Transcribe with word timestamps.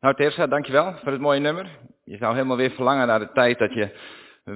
Nou 0.00 0.14
Teresa, 0.14 0.46
dankjewel 0.46 0.94
voor 0.96 1.12
het 1.12 1.20
mooie 1.20 1.40
nummer. 1.40 1.78
Je 2.04 2.16
zou 2.16 2.34
helemaal 2.34 2.56
weer 2.56 2.70
verlangen 2.70 3.06
naar 3.06 3.18
de 3.18 3.32
tijd 3.32 3.58
dat 3.58 3.72
je 3.72 3.98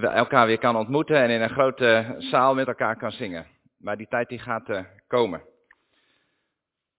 elkaar 0.00 0.46
weer 0.46 0.58
kan 0.58 0.76
ontmoeten 0.76 1.16
en 1.16 1.30
in 1.30 1.40
een 1.40 1.50
grote 1.50 2.14
zaal 2.18 2.54
met 2.54 2.66
elkaar 2.66 2.96
kan 2.96 3.10
zingen. 3.10 3.46
Maar 3.78 3.96
die 3.96 4.08
tijd 4.08 4.28
die 4.28 4.38
gaat 4.38 4.68
uh, 4.68 4.80
komen. 5.06 5.42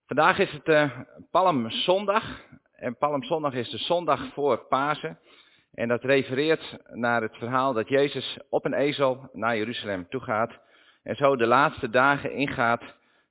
Vandaag 0.06 0.38
is 0.38 0.52
het 0.52 0.68
uh, 0.68 0.90
Palmzondag. 1.30 2.40
En 2.72 2.96
Palmzondag 2.96 3.54
is 3.54 3.70
de 3.70 3.78
zondag 3.78 4.32
voor 4.32 4.58
Pasen. 4.58 5.18
En 5.72 5.88
dat 5.88 6.04
refereert 6.04 6.78
naar 6.92 7.22
het 7.22 7.36
verhaal 7.36 7.72
dat 7.72 7.88
Jezus 7.88 8.38
op 8.50 8.64
een 8.64 8.74
ezel 8.74 9.28
naar 9.32 9.56
Jeruzalem 9.56 10.08
toe 10.08 10.20
gaat. 10.20 10.52
En 11.02 11.16
zo 11.16 11.36
de 11.36 11.46
laatste 11.46 11.90
dagen 11.90 12.32
ingaat 12.32 12.82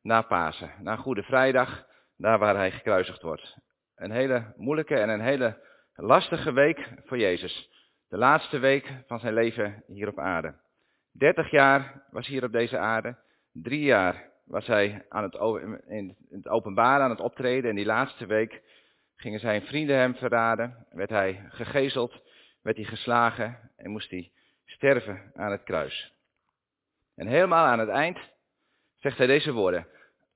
naar 0.02 0.28
Pasen. 0.28 0.72
Naar 0.80 0.98
Goede 0.98 1.24
Vrijdag, 1.24 1.86
daar 2.18 2.40
waar 2.40 2.56
hij 2.56 2.72
gekruisigd 2.72 3.22
wordt. 3.22 3.64
Een 3.96 4.12
hele 4.12 4.54
moeilijke 4.56 4.96
en 4.96 5.10
een 5.10 5.22
hele 5.22 5.58
lastige 5.96 6.52
week 6.52 6.90
voor 7.06 7.18
Jezus. 7.18 7.70
De 8.10 8.18
laatste 8.18 8.60
week 8.60 8.94
van 9.08 9.20
zijn 9.20 9.34
leven 9.34 9.84
hier 9.88 10.08
op 10.08 10.20
aarde. 10.20 10.54
30 11.12 11.52
jaar 11.52 12.04
was 12.10 12.26
hij 12.26 12.36
hier 12.36 12.46
op 12.46 12.52
deze 12.52 12.78
aarde. 12.78 13.18
Drie 13.52 13.82
jaar 13.82 14.30
was 14.46 14.68
hij 14.68 15.06
aan 15.10 15.24
het, 15.24 15.34
in 15.88 16.16
het 16.30 16.48
openbaar 16.48 17.02
aan 17.02 17.10
het 17.10 17.20
optreden. 17.20 17.70
En 17.70 17.76
die 17.76 17.86
laatste 17.86 18.26
week 18.26 18.62
gingen 19.16 19.40
zijn 19.40 19.62
vrienden 19.62 19.96
hem 19.96 20.16
verraden. 20.16 20.86
Werd 20.90 21.10
hij 21.10 21.46
gegezeld, 21.50 22.22
werd 22.62 22.78
hij 22.78 22.86
geslagen 22.86 23.72
en 23.78 23.92
moest 23.92 24.10
hij 24.10 24.32
sterven 24.66 25.32
aan 25.36 25.52
het 25.52 25.64
kruis. 25.64 26.14
En 27.16 27.28
helemaal 27.28 27.66
aan 27.66 27.80
het 27.80 27.90
eind 27.90 28.20
zegt 28.96 29.18
hij 29.18 29.28
deze 29.28 29.52
woorden. 29.52 29.88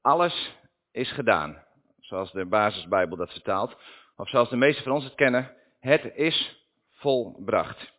Alles 0.02 0.58
is 0.92 1.12
gedaan 1.12 1.68
zoals 2.10 2.32
de 2.32 2.46
basisbijbel 2.46 3.18
dat 3.18 3.32
vertaalt, 3.32 3.78
of 4.16 4.30
zoals 4.30 4.50
de 4.50 4.56
meesten 4.56 4.84
van 4.84 4.94
ons 4.94 5.04
het 5.04 5.16
kennen, 5.16 5.56
het 5.80 6.12
is 6.16 6.68
volbracht. 6.92 7.94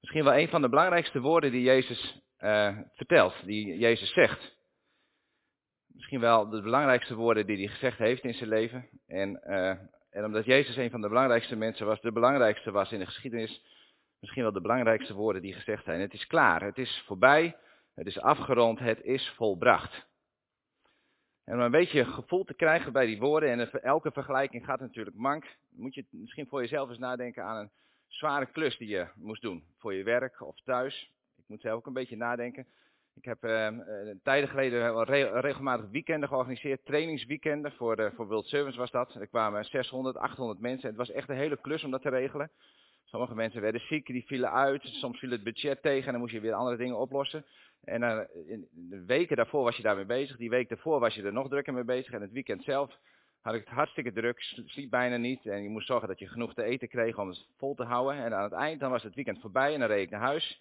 Misschien 0.00 0.24
wel 0.24 0.34
een 0.34 0.48
van 0.48 0.62
de 0.62 0.68
belangrijkste 0.68 1.20
woorden 1.20 1.50
die 1.50 1.62
Jezus 1.62 2.22
uh, 2.38 2.78
vertelt, 2.92 3.34
die 3.44 3.78
Jezus 3.78 4.12
zegt. 4.12 4.56
Misschien 5.86 6.20
wel 6.20 6.48
de 6.48 6.62
belangrijkste 6.62 7.14
woorden 7.14 7.46
die 7.46 7.56
hij 7.56 7.68
gezegd 7.68 7.98
heeft 7.98 8.24
in 8.24 8.34
zijn 8.34 8.48
leven. 8.48 8.88
En, 9.06 9.40
uh, 9.46 9.68
en 10.10 10.24
omdat 10.24 10.44
Jezus 10.44 10.76
een 10.76 10.90
van 10.90 11.00
de 11.00 11.08
belangrijkste 11.08 11.56
mensen 11.56 11.86
was, 11.86 12.00
de 12.00 12.12
belangrijkste 12.12 12.70
was 12.70 12.92
in 12.92 12.98
de 12.98 13.06
geschiedenis, 13.06 13.62
misschien 14.20 14.42
wel 14.42 14.52
de 14.52 14.60
belangrijkste 14.60 15.14
woorden 15.14 15.42
die 15.42 15.52
gezegd 15.52 15.84
zijn. 15.84 16.00
Het 16.00 16.12
is 16.12 16.26
klaar, 16.26 16.62
het 16.62 16.78
is 16.78 17.02
voorbij, 17.06 17.56
het 17.94 18.06
is 18.06 18.20
afgerond, 18.20 18.78
het 18.78 19.02
is 19.02 19.32
volbracht. 19.36 20.10
En 21.44 21.54
om 21.54 21.60
een 21.60 21.70
beetje 21.70 22.04
gevoel 22.04 22.44
te 22.44 22.54
krijgen 22.54 22.92
bij 22.92 23.06
die 23.06 23.18
woorden, 23.18 23.50
en 23.50 23.82
elke 23.82 24.10
vergelijking 24.12 24.64
gaat 24.64 24.80
natuurlijk 24.80 25.16
mank, 25.16 25.56
moet 25.70 25.94
je 25.94 26.04
misschien 26.10 26.46
voor 26.46 26.60
jezelf 26.60 26.88
eens 26.88 26.98
nadenken 26.98 27.44
aan 27.44 27.56
een 27.56 27.70
zware 28.06 28.46
klus 28.46 28.76
die 28.76 28.88
je 28.88 29.06
moest 29.14 29.42
doen. 29.42 29.64
Voor 29.78 29.94
je 29.94 30.04
werk 30.04 30.40
of 30.40 30.60
thuis. 30.64 31.10
Ik 31.36 31.44
moet 31.46 31.60
zelf 31.60 31.76
ook 31.76 31.86
een 31.86 31.92
beetje 31.92 32.16
nadenken. 32.16 32.66
Ik 33.14 33.24
heb 33.24 33.44
uh, 33.44 33.68
tijden 34.22 34.48
geleden 34.48 35.04
regelmatig 35.40 35.90
weekenden 35.90 36.28
georganiseerd, 36.28 36.84
trainingsweekenden, 36.84 37.72
voor, 37.72 37.96
de, 37.96 38.12
voor 38.14 38.26
World 38.26 38.46
Service 38.46 38.78
was 38.78 38.90
dat. 38.90 39.14
Er 39.14 39.26
kwamen 39.26 39.64
600, 39.64 40.16
800 40.16 40.60
mensen 40.60 40.82
en 40.82 40.96
het 40.96 41.06
was 41.06 41.16
echt 41.16 41.28
een 41.28 41.36
hele 41.36 41.60
klus 41.60 41.84
om 41.84 41.90
dat 41.90 42.02
te 42.02 42.08
regelen. 42.08 42.50
Sommige 43.12 43.34
mensen 43.34 43.60
werden 43.60 43.80
ziek, 43.80 44.06
die 44.06 44.26
vielen 44.26 44.52
uit, 44.52 44.82
soms 44.82 45.18
viel 45.18 45.30
het 45.30 45.42
budget 45.42 45.82
tegen 45.82 46.06
en 46.06 46.12
dan 46.12 46.20
moest 46.20 46.32
je 46.32 46.40
weer 46.40 46.52
andere 46.52 46.76
dingen 46.76 46.98
oplossen. 46.98 47.44
En 47.84 48.02
uh, 48.02 48.18
in 48.46 48.68
de 48.70 49.04
weken 49.04 49.36
daarvoor 49.36 49.64
was 49.64 49.76
je 49.76 49.82
daarmee 49.82 50.04
bezig. 50.04 50.36
Die 50.36 50.50
week 50.50 50.68
daarvoor 50.68 51.00
was 51.00 51.14
je 51.14 51.22
er 51.22 51.32
nog 51.32 51.48
drukker 51.48 51.72
mee 51.72 51.84
bezig. 51.84 52.12
En 52.12 52.20
het 52.20 52.32
weekend 52.32 52.62
zelf 52.62 52.98
had 53.40 53.54
ik 53.54 53.60
het 53.60 53.74
hartstikke 53.74 54.12
druk. 54.12 54.40
Sliep 54.40 54.90
bijna 54.90 55.16
niet. 55.16 55.46
En 55.46 55.62
je 55.62 55.68
moest 55.68 55.86
zorgen 55.86 56.08
dat 56.08 56.18
je 56.18 56.26
genoeg 56.26 56.54
te 56.54 56.62
eten 56.62 56.88
kreeg 56.88 57.18
om 57.18 57.28
het 57.28 57.46
vol 57.56 57.74
te 57.74 57.84
houden. 57.84 58.24
En 58.24 58.34
aan 58.34 58.42
het 58.42 58.52
eind 58.52 58.80
dan 58.80 58.90
was 58.90 59.02
het 59.02 59.14
weekend 59.14 59.40
voorbij 59.40 59.74
en 59.74 59.80
dan 59.80 59.88
reed 59.88 60.02
ik 60.02 60.10
naar 60.10 60.20
huis. 60.20 60.60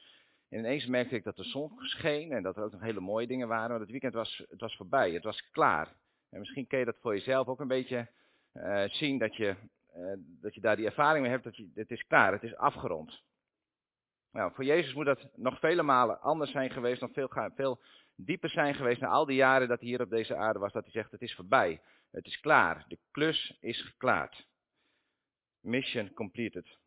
En 0.50 0.60
ineens 0.60 0.86
merkte 0.86 1.16
ik 1.16 1.24
dat 1.24 1.36
de 1.36 1.44
zon 1.44 1.72
scheen 1.78 2.32
en 2.32 2.44
dat 2.44 2.58
er 2.58 2.64
ook 2.64 2.72
nog 2.72 2.82
hele 2.82 3.00
mooie 3.00 3.28
dingen 3.28 3.48
waren. 3.48 3.70
Maar 3.70 3.80
het 3.80 3.92
weekend 3.92 4.14
was, 4.14 4.44
het 4.50 4.62
was 4.62 4.76
voorbij. 4.76 5.12
Het 5.12 5.24
was 5.24 5.50
klaar. 5.52 5.96
En 6.30 6.40
misschien 6.40 6.68
kun 6.68 6.80
je 6.80 6.86
dat 6.86 7.00
voor 7.02 7.14
jezelf 7.14 7.48
ook 7.48 7.60
een 7.60 7.68
beetje 7.68 8.08
uh, 8.54 8.84
zien. 8.90 9.18
Dat 9.18 9.36
je, 9.36 9.56
dat 10.42 10.56
je 10.56 10.62
daar 10.62 10.76
die 10.76 10.86
ervaring 10.86 11.22
mee 11.22 11.32
hebt. 11.32 11.44
Dat 11.44 11.56
je, 11.56 11.72
het 11.74 11.92
is 11.92 12.08
klaar. 12.08 12.32
Het 12.32 12.44
is 12.44 12.56
afgerond. 12.56 13.24
Nou, 14.32 14.54
voor 14.54 14.64
Jezus 14.64 14.94
moet 14.94 15.06
dat 15.06 15.30
nog 15.36 15.60
vele 15.60 15.84
malen 15.84 16.22
anders 16.22 16.52
zijn 16.52 16.70
geweest, 16.70 17.02
nog 17.02 17.12
veel, 17.14 17.52
veel 17.56 17.80
dieper 18.16 18.50
zijn 18.50 18.76
geweest 18.76 19.02
na 19.02 19.08
al 19.08 19.26
die 19.26 19.36
jaren 19.36 19.68
dat 19.68 19.80
hij 19.80 19.90
hier 19.90 20.02
op 20.02 20.10
deze 20.10 20.36
aarde 20.36 20.60
was, 20.60 20.72
dat 20.72 20.84
hij 20.84 20.92
zegt 20.92 21.12
het 21.12 21.22
is 21.22 21.36
voorbij, 21.36 21.82
het 22.12 22.26
is 22.26 22.40
klaar, 22.40 22.86
de 22.88 23.00
klus 23.12 23.58
is 23.60 23.82
geklaard. 23.82 24.48
Mission 25.60 26.14
completed. 26.14 26.78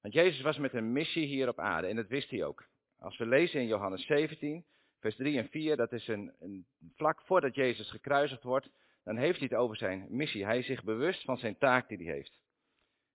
Want 0.00 0.14
Jezus 0.14 0.40
was 0.40 0.58
met 0.58 0.74
een 0.74 0.92
missie 0.92 1.26
hier 1.26 1.48
op 1.48 1.58
aarde 1.58 1.86
en 1.86 1.96
dat 1.96 2.08
wist 2.08 2.30
hij 2.30 2.44
ook. 2.44 2.64
Als 2.98 3.16
we 3.16 3.26
lezen 3.26 3.60
in 3.60 3.66
Johannes 3.66 4.06
17, 4.06 4.64
vers 5.00 5.16
3 5.16 5.38
en 5.38 5.48
4, 5.48 5.76
dat 5.76 5.92
is 5.92 6.08
een, 6.08 6.34
een 6.40 6.66
vlak 6.94 7.20
voordat 7.20 7.54
Jezus 7.54 7.90
gekruisigd 7.90 8.42
wordt, 8.42 8.70
dan 9.06 9.16
heeft 9.16 9.38
hij 9.38 9.48
het 9.50 9.58
over 9.58 9.76
zijn 9.76 10.06
missie. 10.08 10.44
Hij 10.44 10.58
is 10.58 10.66
zich 10.66 10.84
bewust 10.84 11.24
van 11.24 11.38
zijn 11.38 11.58
taak 11.58 11.88
die 11.88 11.96
hij 11.96 12.14
heeft. 12.14 12.38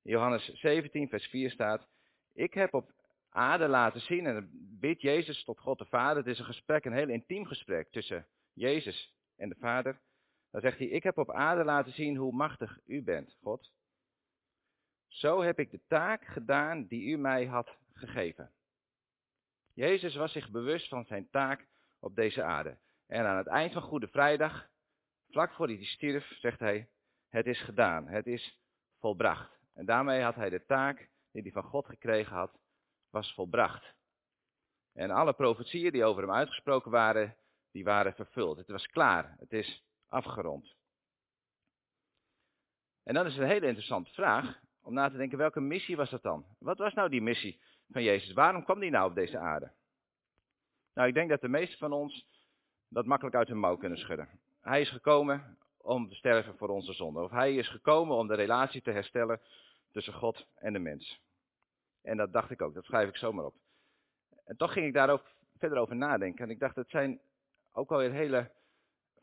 In 0.04 0.12
Johannes 0.12 0.46
17, 0.54 1.10
vers 1.10 1.28
4 1.28 1.52
staat, 1.52 1.88
ik 2.34 2.54
heb 2.54 2.74
op 2.74 2.92
aarde 3.30 3.68
laten 3.68 4.02
zien. 4.02 4.26
En 4.26 4.50
bidt 4.80 5.02
Jezus 5.02 5.44
tot 5.44 5.60
God 5.60 5.78
de 5.78 5.86
Vader. 5.86 6.18
Het 6.18 6.28
is 6.28 6.40
een 6.40 6.46
gesprek, 6.46 6.86
een 6.86 6.94
heel 6.94 7.10
intiem 7.10 7.46
gesprek 7.46 7.92
tussen 7.92 8.28
Jezus 8.54 9.16
en 9.38 9.50
de 9.50 9.56
Vader. 9.60 10.00
Dan 10.52 10.62
zegt 10.62 10.78
hij, 10.78 10.88
ik 10.88 11.04
heb 11.04 11.18
op 11.18 11.32
aarde 11.32 11.64
laten 11.64 11.94
zien 11.94 12.16
hoe 12.16 12.34
machtig 12.34 12.80
u 12.86 13.04
bent, 13.04 13.38
God. 13.42 13.72
Zo 15.08 15.42
heb 15.42 15.60
ik 15.60 15.72
de 15.72 15.82
taak 15.88 16.26
gedaan 16.26 16.88
die 16.88 17.04
u 17.04 17.18
mij 17.18 17.46
had 17.46 17.78
gegeven. 17.94 18.52
Jezus 19.74 20.16
was 20.16 20.32
zich 20.32 20.50
bewust 20.50 20.88
van 20.88 21.06
zijn 21.06 21.30
taak 21.30 21.68
op 22.00 22.16
deze 22.16 22.44
aarde. 22.44 22.78
En 23.08 23.26
aan 23.26 23.38
het 23.38 23.48
eind 23.48 23.74
van 23.74 23.82
Goede 23.82 24.08
Vrijdag, 24.08 24.70
vlak 25.32 25.54
voor 25.54 25.68
hij 25.68 25.84
stierf, 25.84 26.38
zegt 26.40 26.60
hij, 26.60 26.90
het 27.30 27.46
is 27.46 27.62
gedaan, 27.62 28.08
het 28.08 28.28
is 28.28 28.60
volbracht. 29.00 29.60
En 29.74 29.86
daarmee 29.86 30.22
had 30.22 30.36
hij 30.36 30.50
de 30.50 30.66
taak 30.66 31.10
die 31.32 31.42
hij 31.42 31.52
van 31.52 31.64
God 31.64 31.86
gekregen 31.86 32.36
had, 32.36 32.60
was 33.10 33.34
volbracht. 33.34 33.94
En 34.94 35.12
alle 35.12 35.34
profetieën 35.34 35.92
die 35.92 36.04
over 36.04 36.22
hem 36.22 36.32
uitgesproken 36.32 36.92
waren, 36.92 37.36
die 37.72 37.84
waren 37.84 38.14
vervuld. 38.14 38.58
Het 38.58 38.68
was 38.68 38.88
klaar. 38.88 39.36
Het 39.40 39.54
is 39.54 39.84
afgerond. 40.08 40.76
En 43.04 43.14
dan 43.14 43.26
is 43.26 43.38
een 43.38 43.48
hele 43.48 43.68
interessante 43.68 44.12
vraag 44.12 44.60
om 44.82 44.94
na 44.94 45.10
te 45.10 45.18
denken, 45.18 45.38
welke 45.38 45.60
missie 45.60 45.96
was 45.96 46.10
dat 46.10 46.24
dan? 46.24 46.46
Wat 46.60 46.78
was 46.78 46.94
nou 46.94 47.10
die 47.10 47.22
missie 47.22 47.62
van 47.90 48.04
Jezus? 48.04 48.34
Waarom 48.34 48.64
kwam 48.64 48.80
die 48.80 48.90
nou 48.90 49.10
op 49.10 49.16
deze 49.16 49.38
aarde? 49.38 49.72
Nou, 50.94 51.08
ik 51.08 51.14
denk 51.14 51.30
dat 51.30 51.42
de 51.42 51.48
meesten 51.48 51.78
van 51.78 51.92
ons 51.92 52.28
dat 52.88 53.06
makkelijk 53.06 53.36
uit 53.36 53.48
hun 53.48 53.60
mouw 53.60 53.78
kunnen 53.78 53.98
schudden. 53.98 54.30
Hij 54.62 54.82
is 54.82 54.90
gekomen 54.90 55.58
om 55.78 56.10
te 56.10 56.16
sterven 56.16 56.58
voor 56.58 56.70
onze 56.70 56.94
zonde. 56.94 57.22
Of 57.22 57.32
hij 57.32 57.56
is 57.56 57.68
gekomen 57.70 58.16
om 58.16 58.28
de 58.28 58.36
relatie 58.36 58.82
te 58.82 58.92
herstellen 58.92 59.42
tussen 59.92 60.14
God 60.14 60.46
en 60.56 60.74
de 60.74 60.80
mens. 60.80 61.22
En 62.02 62.18
dat 62.18 62.34
dacht 62.34 62.52
ik 62.52 62.62
ook, 62.62 62.74
dat 62.74 62.86
schrijf 62.86 63.10
ik 63.10 63.16
zomaar 63.16 63.46
op. 63.46 63.56
En 64.46 64.58
toch 64.58 64.74
ging 64.74 64.86
ik 64.86 64.94
daar 64.94 65.10
ook 65.10 65.24
verder 65.58 65.78
over 65.78 65.96
nadenken. 65.96 66.44
En 66.44 66.50
ik 66.50 66.60
dacht, 66.60 66.76
het 66.76 66.90
zijn 66.90 67.20
ook 67.72 67.90
wel 67.90 67.98
weer 67.98 68.12
hele 68.12 68.52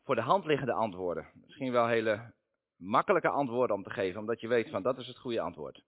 voor 0.03 0.15
de 0.15 0.21
hand 0.21 0.45
liggende 0.45 0.73
antwoorden. 0.73 1.27
Misschien 1.33 1.71
wel 1.71 1.87
hele 1.87 2.33
makkelijke 2.75 3.29
antwoorden 3.29 3.75
om 3.75 3.83
te 3.83 3.89
geven, 3.89 4.19
omdat 4.19 4.41
je 4.41 4.47
weet 4.47 4.69
van 4.69 4.81
dat 4.81 4.97
is 4.97 5.07
het 5.07 5.17
goede 5.17 5.41
antwoord. 5.41 5.83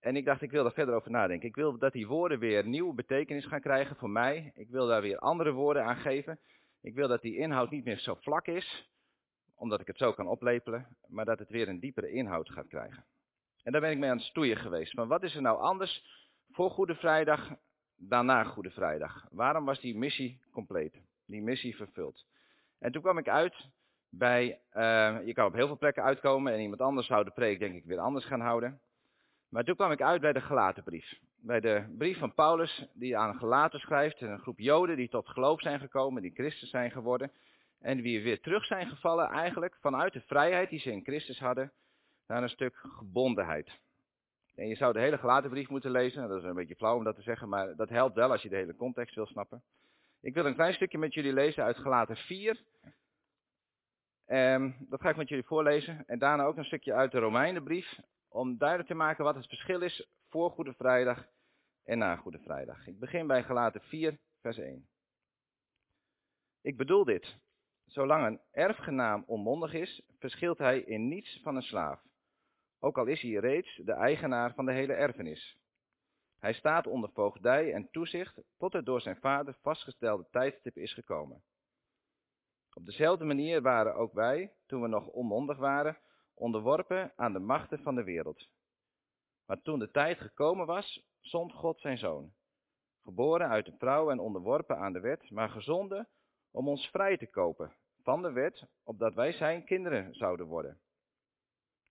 En 0.00 0.16
ik 0.16 0.24
dacht, 0.24 0.42
ik 0.42 0.50
wil 0.50 0.62
daar 0.62 0.72
verder 0.72 0.94
over 0.94 1.10
nadenken. 1.10 1.48
Ik 1.48 1.54
wil 1.54 1.78
dat 1.78 1.92
die 1.92 2.06
woorden 2.06 2.38
weer 2.38 2.66
nieuwe 2.66 2.94
betekenis 2.94 3.46
gaan 3.46 3.60
krijgen 3.60 3.96
voor 3.96 4.10
mij. 4.10 4.52
Ik 4.54 4.68
wil 4.68 4.86
daar 4.86 5.02
weer 5.02 5.18
andere 5.18 5.52
woorden 5.52 5.84
aan 5.84 5.96
geven. 5.96 6.38
Ik 6.82 6.94
wil 6.94 7.08
dat 7.08 7.22
die 7.22 7.36
inhoud 7.36 7.70
niet 7.70 7.84
meer 7.84 7.98
zo 7.98 8.14
vlak 8.14 8.46
is, 8.46 8.90
omdat 9.54 9.80
ik 9.80 9.86
het 9.86 9.98
zo 9.98 10.12
kan 10.12 10.26
oplepelen, 10.26 10.96
maar 11.06 11.24
dat 11.24 11.38
het 11.38 11.48
weer 11.48 11.68
een 11.68 11.80
diepere 11.80 12.10
inhoud 12.10 12.50
gaat 12.50 12.68
krijgen. 12.68 13.04
En 13.62 13.72
daar 13.72 13.80
ben 13.80 13.90
ik 13.90 13.98
mee 13.98 14.10
aan 14.10 14.16
het 14.16 14.26
stoeien 14.26 14.56
geweest. 14.56 14.94
Maar 14.94 15.06
wat 15.06 15.22
is 15.22 15.34
er 15.34 15.42
nou 15.42 15.60
anders 15.60 16.04
voor 16.50 16.70
Goede 16.70 16.94
Vrijdag 16.94 17.50
dan 17.96 18.26
na 18.26 18.44
Goede 18.44 18.70
Vrijdag? 18.70 19.26
Waarom 19.30 19.64
was 19.64 19.80
die 19.80 19.96
missie 19.96 20.40
compleet? 20.50 21.00
Die 21.26 21.42
missie 21.42 21.76
vervuld? 21.76 22.26
En 22.78 22.92
toen 22.92 23.02
kwam 23.02 23.18
ik 23.18 23.28
uit 23.28 23.68
bij, 24.08 24.60
uh, 24.72 25.26
je 25.26 25.32
kan 25.32 25.46
op 25.46 25.54
heel 25.54 25.66
veel 25.66 25.78
plekken 25.78 26.02
uitkomen 26.02 26.52
en 26.52 26.60
iemand 26.60 26.80
anders 26.80 27.06
zou 27.06 27.24
de 27.24 27.30
preek 27.30 27.58
denk 27.58 27.74
ik 27.74 27.84
weer 27.84 27.98
anders 27.98 28.24
gaan 28.24 28.40
houden. 28.40 28.80
Maar 29.52 29.64
toen 29.64 29.74
kwam 29.74 29.90
ik 29.90 30.02
uit 30.02 30.20
bij 30.20 30.32
de 30.32 30.40
Gelatenbrief. 30.40 31.18
Bij 31.36 31.60
de 31.60 31.94
brief 31.98 32.18
van 32.18 32.34
Paulus 32.34 32.86
die 32.94 33.16
aan 33.16 33.34
Gelaten 33.34 33.80
schrijft. 33.80 34.20
Een 34.20 34.38
groep 34.38 34.58
Joden 34.58 34.96
die 34.96 35.08
tot 35.08 35.28
geloof 35.28 35.60
zijn 35.60 35.80
gekomen, 35.80 36.22
die 36.22 36.34
Christus 36.34 36.70
zijn 36.70 36.90
geworden. 36.90 37.32
En 37.80 38.02
die 38.02 38.22
weer 38.22 38.40
terug 38.40 38.64
zijn 38.64 38.86
gevallen 38.86 39.28
eigenlijk 39.28 39.76
vanuit 39.80 40.12
de 40.12 40.20
vrijheid 40.20 40.70
die 40.70 40.78
ze 40.78 40.90
in 40.90 41.02
Christus 41.02 41.38
hadden 41.38 41.72
naar 42.26 42.42
een 42.42 42.48
stuk 42.48 42.74
gebondenheid. 42.76 43.78
En 44.54 44.68
je 44.68 44.74
zou 44.74 44.92
de 44.92 45.00
hele 45.00 45.18
gelaten 45.18 45.50
brief 45.50 45.68
moeten 45.68 45.90
lezen. 45.90 46.28
Dat 46.28 46.38
is 46.38 46.44
een 46.44 46.54
beetje 46.54 46.76
flauw 46.76 46.96
om 46.96 47.04
dat 47.04 47.16
te 47.16 47.22
zeggen, 47.22 47.48
maar 47.48 47.76
dat 47.76 47.88
helpt 47.88 48.14
wel 48.14 48.30
als 48.30 48.42
je 48.42 48.48
de 48.48 48.56
hele 48.56 48.76
context 48.76 49.14
wil 49.14 49.26
snappen. 49.26 49.62
Ik 50.20 50.34
wil 50.34 50.46
een 50.46 50.54
klein 50.54 50.74
stukje 50.74 50.98
met 50.98 51.14
jullie 51.14 51.32
lezen 51.32 51.64
uit 51.64 51.78
gelaten 51.78 52.16
4. 52.16 52.62
Um, 54.26 54.76
dat 54.88 55.00
ga 55.00 55.08
ik 55.08 55.16
met 55.16 55.28
jullie 55.28 55.44
voorlezen. 55.44 56.04
En 56.06 56.18
daarna 56.18 56.44
ook 56.44 56.56
een 56.56 56.64
stukje 56.64 56.92
uit 56.92 57.12
de 57.12 57.18
Romeinenbrief. 57.18 57.98
Om 58.32 58.58
duidelijk 58.58 58.88
te 58.88 58.94
maken 58.94 59.24
wat 59.24 59.34
het 59.34 59.46
verschil 59.46 59.80
is 59.80 60.08
voor 60.28 60.50
Goede 60.50 60.74
Vrijdag 60.74 61.26
en 61.84 61.98
na 61.98 62.16
Goede 62.16 62.38
Vrijdag. 62.38 62.86
Ik 62.86 62.98
begin 62.98 63.26
bij 63.26 63.42
Galaten 63.42 63.80
4, 63.80 64.18
vers 64.40 64.58
1. 64.58 64.88
Ik 66.60 66.76
bedoel 66.76 67.04
dit. 67.04 67.36
Zolang 67.84 68.26
een 68.26 68.40
erfgenaam 68.50 69.24
onmondig 69.26 69.72
is, 69.72 70.02
verschilt 70.18 70.58
hij 70.58 70.80
in 70.80 71.08
niets 71.08 71.40
van 71.42 71.56
een 71.56 71.62
slaaf. 71.62 72.02
Ook 72.80 72.98
al 72.98 73.06
is 73.06 73.20
hij 73.22 73.30
reeds 73.30 73.80
de 73.84 73.92
eigenaar 73.92 74.54
van 74.54 74.66
de 74.66 74.72
hele 74.72 74.92
erfenis. 74.92 75.58
Hij 76.38 76.52
staat 76.52 76.86
onder 76.86 77.10
voogdij 77.10 77.72
en 77.72 77.90
toezicht 77.90 78.42
tot 78.56 78.72
het 78.72 78.86
door 78.86 79.00
zijn 79.00 79.16
vader 79.16 79.56
vastgestelde 79.62 80.26
tijdstip 80.30 80.76
is 80.76 80.94
gekomen. 80.94 81.42
Op 82.74 82.86
dezelfde 82.86 83.24
manier 83.24 83.62
waren 83.62 83.94
ook 83.94 84.12
wij, 84.12 84.52
toen 84.66 84.82
we 84.82 84.88
nog 84.88 85.06
onmondig 85.06 85.56
waren, 85.58 85.98
onderworpen 86.34 87.12
aan 87.16 87.32
de 87.32 87.38
machten 87.38 87.82
van 87.82 87.94
de 87.94 88.04
wereld. 88.04 88.48
Maar 89.46 89.62
toen 89.62 89.78
de 89.78 89.90
tijd 89.90 90.18
gekomen 90.18 90.66
was, 90.66 91.06
zond 91.20 91.52
God 91.52 91.80
zijn 91.80 91.98
zoon, 91.98 92.32
geboren 93.02 93.48
uit 93.48 93.66
een 93.66 93.78
vrouw 93.78 94.10
en 94.10 94.18
onderworpen 94.18 94.78
aan 94.78 94.92
de 94.92 95.00
wet, 95.00 95.30
maar 95.30 95.48
gezonden 95.48 96.08
om 96.50 96.68
ons 96.68 96.86
vrij 96.86 97.16
te 97.16 97.30
kopen 97.30 97.76
van 98.02 98.22
de 98.22 98.32
wet, 98.32 98.66
opdat 98.84 99.14
wij 99.14 99.32
zijn 99.32 99.64
kinderen 99.64 100.14
zouden 100.14 100.46
worden. 100.46 100.80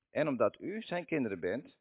En 0.09 0.27
omdat 0.27 0.59
u 0.59 0.81
zijn 0.81 1.05
kinderen 1.05 1.39
bent, 1.39 1.77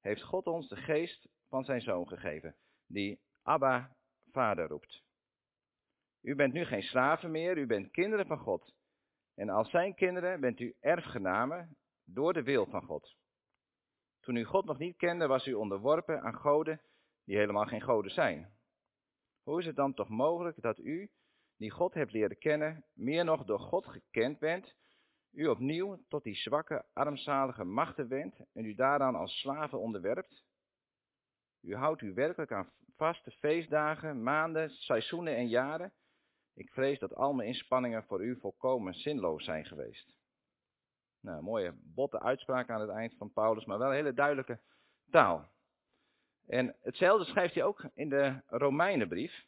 heeft 0.00 0.22
God 0.22 0.46
ons 0.46 0.68
de 0.68 0.76
geest 0.76 1.28
van 1.48 1.64
zijn 1.64 1.80
zoon 1.80 2.08
gegeven, 2.08 2.56
die 2.86 3.20
Abba, 3.42 3.96
vader 4.32 4.68
roept. 4.68 5.02
U 6.20 6.34
bent 6.34 6.52
nu 6.52 6.64
geen 6.64 6.82
slaven 6.82 7.30
meer, 7.30 7.58
u 7.58 7.66
bent 7.66 7.90
kinderen 7.90 8.26
van 8.26 8.38
God. 8.38 8.74
En 9.34 9.48
als 9.48 9.70
zijn 9.70 9.94
kinderen 9.94 10.40
bent 10.40 10.60
u 10.60 10.76
erfgenamen 10.80 11.76
door 12.12 12.32
de 12.32 12.42
wil 12.42 12.66
van 12.66 12.82
God. 12.82 13.16
Toen 14.20 14.36
u 14.36 14.44
God 14.44 14.64
nog 14.64 14.78
niet 14.78 14.96
kende, 14.96 15.26
was 15.26 15.46
u 15.46 15.52
onderworpen 15.52 16.22
aan 16.22 16.34
goden 16.34 16.80
die 17.24 17.36
helemaal 17.36 17.66
geen 17.66 17.82
goden 17.82 18.10
zijn. 18.10 18.58
Hoe 19.42 19.58
is 19.58 19.66
het 19.66 19.76
dan 19.76 19.94
toch 19.94 20.08
mogelijk 20.08 20.62
dat 20.62 20.78
u, 20.78 21.10
die 21.56 21.70
God 21.70 21.94
hebt 21.94 22.12
leren 22.12 22.38
kennen, 22.38 22.84
meer 22.94 23.24
nog 23.24 23.44
door 23.44 23.60
God 23.60 23.86
gekend 23.86 24.38
bent, 24.38 24.74
u 25.32 25.46
opnieuw 25.46 26.04
tot 26.08 26.22
die 26.22 26.34
zwakke, 26.34 26.84
armzalige 26.92 27.64
machten 27.64 28.08
wendt 28.08 28.40
en 28.52 28.64
u 28.64 28.74
daaraan 28.74 29.14
als 29.14 29.40
slaven 29.40 29.80
onderwerpt? 29.80 30.44
U 31.60 31.74
houdt 31.74 32.02
u 32.02 32.14
werkelijk 32.14 32.52
aan 32.52 32.72
vaste 32.96 33.30
feestdagen, 33.30 34.22
maanden, 34.22 34.70
seizoenen 34.70 35.36
en 35.36 35.48
jaren. 35.48 35.92
Ik 36.54 36.70
vrees 36.70 36.98
dat 36.98 37.14
al 37.14 37.32
mijn 37.32 37.48
inspanningen 37.48 38.04
voor 38.04 38.24
u 38.24 38.38
volkomen 38.40 38.94
zinloos 38.94 39.44
zijn 39.44 39.64
geweest. 39.64 40.19
Nou, 41.20 41.42
mooie 41.42 41.74
botte 41.82 42.20
uitspraak 42.20 42.70
aan 42.70 42.80
het 42.80 42.90
eind 42.90 43.14
van 43.16 43.32
Paulus, 43.32 43.64
maar 43.64 43.78
wel 43.78 43.90
hele 43.90 44.14
duidelijke 44.14 44.58
taal. 45.10 45.48
En 46.46 46.76
hetzelfde 46.82 47.24
schrijft 47.24 47.54
hij 47.54 47.64
ook 47.64 47.84
in 47.94 48.08
de 48.08 48.40
Romeinenbrief. 48.46 49.44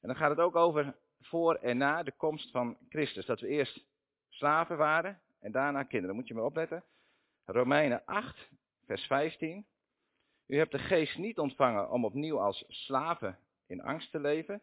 En 0.00 0.08
dan 0.08 0.16
gaat 0.16 0.30
het 0.30 0.38
ook 0.38 0.56
over 0.56 0.96
voor 1.20 1.54
en 1.54 1.76
na 1.76 2.02
de 2.02 2.12
komst 2.12 2.50
van 2.50 2.76
Christus. 2.88 3.26
Dat 3.26 3.40
we 3.40 3.46
eerst 3.46 3.84
slaven 4.28 4.76
waren 4.76 5.20
en 5.40 5.52
daarna 5.52 5.82
kinderen. 5.82 6.16
Moet 6.16 6.28
je 6.28 6.34
maar 6.34 6.44
opletten. 6.44 6.84
Romeinen 7.44 8.04
8, 8.04 8.48
vers 8.86 9.06
15. 9.06 9.66
U 10.46 10.56
hebt 10.56 10.72
de 10.72 10.78
geest 10.78 11.18
niet 11.18 11.38
ontvangen 11.38 11.90
om 11.90 12.04
opnieuw 12.04 12.40
als 12.40 12.64
slaven 12.68 13.38
in 13.66 13.82
angst 13.82 14.10
te 14.10 14.20
leven. 14.20 14.62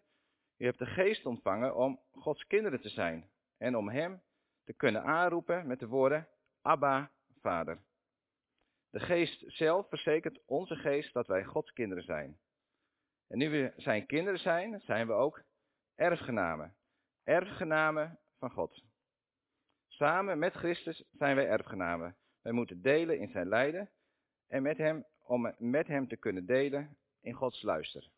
U 0.57 0.65
hebt 0.65 0.79
de 0.79 0.85
geest 0.85 1.25
ontvangen 1.25 1.75
om 1.75 1.99
Gods 2.11 2.47
kinderen 2.47 2.81
te 2.81 2.89
zijn 2.89 3.29
en 3.57 3.75
om 3.75 3.89
Hem 3.89 4.21
te 4.69 4.75
kunnen 4.75 5.03
aanroepen 5.03 5.67
met 5.67 5.79
de 5.79 5.87
woorden 5.87 6.27
Abba, 6.61 7.11
Vader. 7.41 7.81
De 8.89 8.99
geest 8.99 9.43
zelf 9.47 9.89
verzekert 9.89 10.39
onze 10.45 10.75
geest 10.75 11.13
dat 11.13 11.27
wij 11.27 11.43
Gods 11.43 11.73
kinderen 11.73 12.03
zijn. 12.03 12.39
En 13.27 13.37
nu 13.37 13.49
we 13.49 13.73
zijn 13.75 14.05
kinderen 14.05 14.39
zijn, 14.39 14.81
zijn 14.81 15.07
we 15.07 15.13
ook 15.13 15.43
erfgenamen. 15.95 16.75
Erfgenamen 17.23 18.19
van 18.37 18.51
God. 18.51 18.83
Samen 19.87 20.39
met 20.39 20.53
Christus 20.53 21.03
zijn 21.11 21.35
wij 21.35 21.47
erfgenamen. 21.47 22.15
Wij 22.41 22.51
moeten 22.51 22.81
delen 22.81 23.19
in 23.19 23.29
zijn 23.29 23.47
lijden 23.47 23.89
en 24.47 24.61
met 24.61 24.77
hem, 24.77 25.05
om 25.19 25.53
met 25.57 25.87
hem 25.87 26.07
te 26.07 26.17
kunnen 26.17 26.45
delen 26.45 26.97
in 27.21 27.33
Gods 27.33 27.61
luister. 27.61 28.09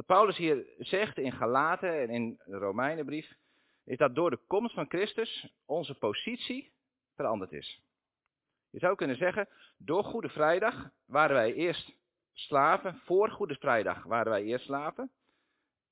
Wat 0.00 0.08
Paulus 0.08 0.36
hier 0.36 0.66
zegt 0.78 1.18
in 1.18 1.32
Galaten 1.32 2.00
en 2.00 2.08
in 2.10 2.40
de 2.44 2.56
Romeinenbrief, 2.56 3.32
is 3.84 3.96
dat 3.96 4.14
door 4.14 4.30
de 4.30 4.40
komst 4.46 4.74
van 4.74 4.88
Christus 4.88 5.52
onze 5.66 5.94
positie 5.94 6.72
veranderd 7.14 7.52
is. 7.52 7.82
Je 8.70 8.78
zou 8.78 8.94
kunnen 8.94 9.16
zeggen, 9.16 9.48
door 9.78 10.04
Goede 10.04 10.28
Vrijdag 10.28 10.90
waren 11.06 11.36
wij 11.36 11.54
eerst 11.54 11.92
slaven, 12.32 13.00
voor 13.04 13.30
Goede 13.30 13.54
Vrijdag 13.54 14.02
waren 14.02 14.32
wij 14.32 14.42
eerst 14.42 14.64
slaven. 14.64 15.10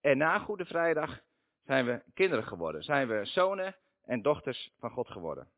En 0.01 0.19
na 0.19 0.39
Goede 0.39 0.65
Vrijdag 0.65 1.21
zijn 1.65 1.87
we 1.87 2.03
kinderen 2.15 2.45
geworden, 2.45 2.83
zijn 2.83 3.09
we 3.09 3.25
zonen 3.25 3.77
en 4.05 4.23
dochters 4.23 4.73
van 4.79 4.91
God 4.91 5.09
geworden. 5.09 5.49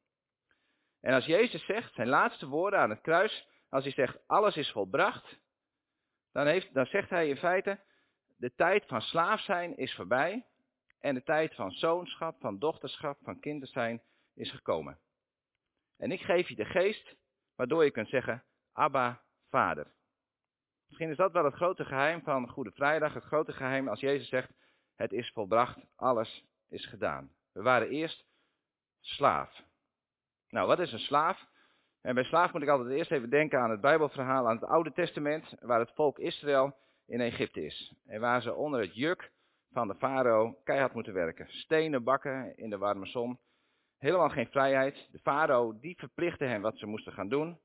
En 1.01 1.15
als 1.15 1.27
Jezus 1.27 1.65
zegt, 1.65 1.95
zijn 1.95 2.09
laatste 2.09 2.47
woorden 2.47 2.81
aan 2.81 2.91
het 2.91 3.01
kruis, 3.01 3.49
als 3.69 3.85
hij 3.85 3.93
zegt, 3.93 4.19
alles 4.27 4.57
is 4.57 4.71
volbracht, 4.71 5.39
dan, 6.33 6.47
heeft, 6.47 6.75
dan 6.75 6.87
zegt 6.87 7.11
hij 7.11 7.29
in 7.29 7.37
feite, 7.37 7.89
de 8.41 8.55
tijd 8.55 8.87
van 8.87 9.01
slaaf 9.01 9.41
zijn 9.41 9.77
is 9.77 9.95
voorbij 9.95 10.47
en 11.01 11.15
de 11.15 11.23
tijd 11.23 11.55
van 11.55 11.71
zoonschap, 11.71 12.41
van 12.41 12.59
dochterschap, 12.59 13.19
van 13.23 13.41
kinder 13.41 13.69
zijn 13.69 14.03
is 14.35 14.51
gekomen. 14.51 14.99
En 15.97 16.11
ik 16.11 16.21
geef 16.21 16.49
je 16.49 16.55
de 16.55 16.65
geest, 16.65 17.17
waardoor 17.57 17.85
je 17.85 17.91
kunt 17.91 18.09
zeggen, 18.09 18.45
Abba, 18.73 19.23
Vader. 19.51 19.93
Misschien 20.87 21.11
is 21.11 21.17
dat 21.17 21.33
wel 21.33 21.45
het 21.45 21.55
grote 21.55 21.85
geheim 21.85 22.23
van 22.23 22.49
Goede 22.49 22.71
Vrijdag, 22.71 23.15
het 23.15 23.25
grote 23.25 23.53
geheim 23.53 23.89
als 23.89 24.01
Jezus 24.01 24.29
zegt, 24.29 24.53
het 24.97 25.13
is 25.13 25.31
volbracht, 25.31 25.79
alles 25.97 26.45
is 26.69 26.87
gedaan. 26.87 27.33
We 27.53 27.63
waren 27.63 27.89
eerst 27.89 28.25
slaaf. 29.01 29.63
Nou, 30.49 30.67
wat 30.67 30.79
is 30.79 30.93
een 30.93 30.99
slaaf? 30.99 31.47
En 32.01 32.15
bij 32.15 32.25
slaaf 32.25 32.53
moet 32.53 32.63
ik 32.63 32.69
altijd 32.69 32.91
eerst 32.91 33.11
even 33.11 33.31
denken 33.31 33.61
aan 33.61 33.71
het 33.71 33.81
Bijbelverhaal, 33.81 34.49
aan 34.49 34.57
het 34.57 34.65
Oude 34.69 34.93
Testament, 34.93 35.55
waar 35.61 35.81
het 35.81 35.95
volk 35.95 36.19
Israël 36.19 36.79
in 37.11 37.21
Egypte 37.21 37.65
is. 37.65 37.95
En 38.07 38.21
waar 38.21 38.43
ze 38.43 38.55
onder 38.55 38.81
het 38.81 38.95
juk 38.95 39.31
van 39.73 39.89
de 39.89 39.95
farao 39.95 40.57
keihard 40.65 40.95
moeten 40.95 41.13
werken. 41.13 41.47
Stenen 41.49 42.05
bakken 42.05 42.57
in 42.57 42.71
de 42.71 42.79
warme 42.79 43.07
zon. 43.07 43.39
Helemaal 43.99 44.29
geen 44.29 44.47
vrijheid. 44.51 45.09
De 45.13 45.19
farao 45.19 45.79
die 45.81 45.99
verplichtte 45.99 46.45
hen 46.45 46.61
wat 46.61 46.79
ze 46.79 46.87
moesten 46.87 47.13
gaan 47.13 47.29
doen. 47.29 47.59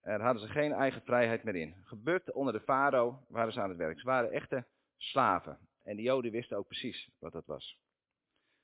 Er 0.00 0.22
hadden 0.22 0.42
ze 0.42 0.48
geen 0.48 0.72
eigen 0.72 1.02
vrijheid 1.02 1.44
meer 1.44 1.56
in. 1.56 1.74
Gebukt 1.84 2.32
onder 2.32 2.52
de 2.52 2.60
farao 2.60 3.24
waren 3.28 3.52
ze 3.52 3.60
aan 3.60 3.68
het 3.68 3.78
werk. 3.78 4.00
Ze 4.00 4.06
waren 4.06 4.30
echte 4.30 4.66
slaven. 4.96 5.58
En 5.82 5.96
de 5.96 6.02
joden 6.02 6.30
wisten 6.30 6.56
ook 6.56 6.66
precies 6.66 7.10
wat 7.18 7.32
dat 7.32 7.46
was. 7.46 7.80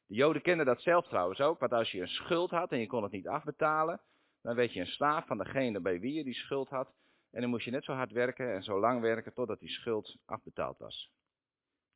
De 0.07 0.15
joden 0.15 0.43
kenden 0.43 0.67
dat 0.67 0.83
zelf 0.83 1.09
trouwens 1.09 1.41
ook. 1.41 1.59
Want 1.59 1.73
als 1.73 1.91
je 1.91 2.01
een 2.01 2.09
schuld 2.09 2.51
had 2.51 2.73
en 2.73 2.79
je 2.79 2.87
kon 2.87 3.03
het 3.03 3.13
niet 3.13 3.29
afbetalen. 3.29 4.01
Dan 4.43 4.55
werd 4.55 4.73
je 4.73 4.81
een 4.81 4.87
slaaf 4.87 5.27
van 5.27 5.39
degene 5.39 5.81
bij 5.81 6.01
wie 6.01 6.13
je 6.13 6.25
die 6.25 6.35
schuld 6.35 6.69
had. 6.69 6.93
En 7.35 7.41
dan 7.41 7.51
moest 7.51 7.65
je 7.65 7.71
net 7.71 7.85
zo 7.85 7.93
hard 7.93 8.13
werken 8.13 8.55
en 8.55 8.63
zo 8.63 8.81
lang 8.81 9.01
werken 9.01 9.33
totdat 9.33 9.59
die 9.59 9.69
schuld 9.69 10.17
afbetaald 10.25 10.79
was. 10.79 11.13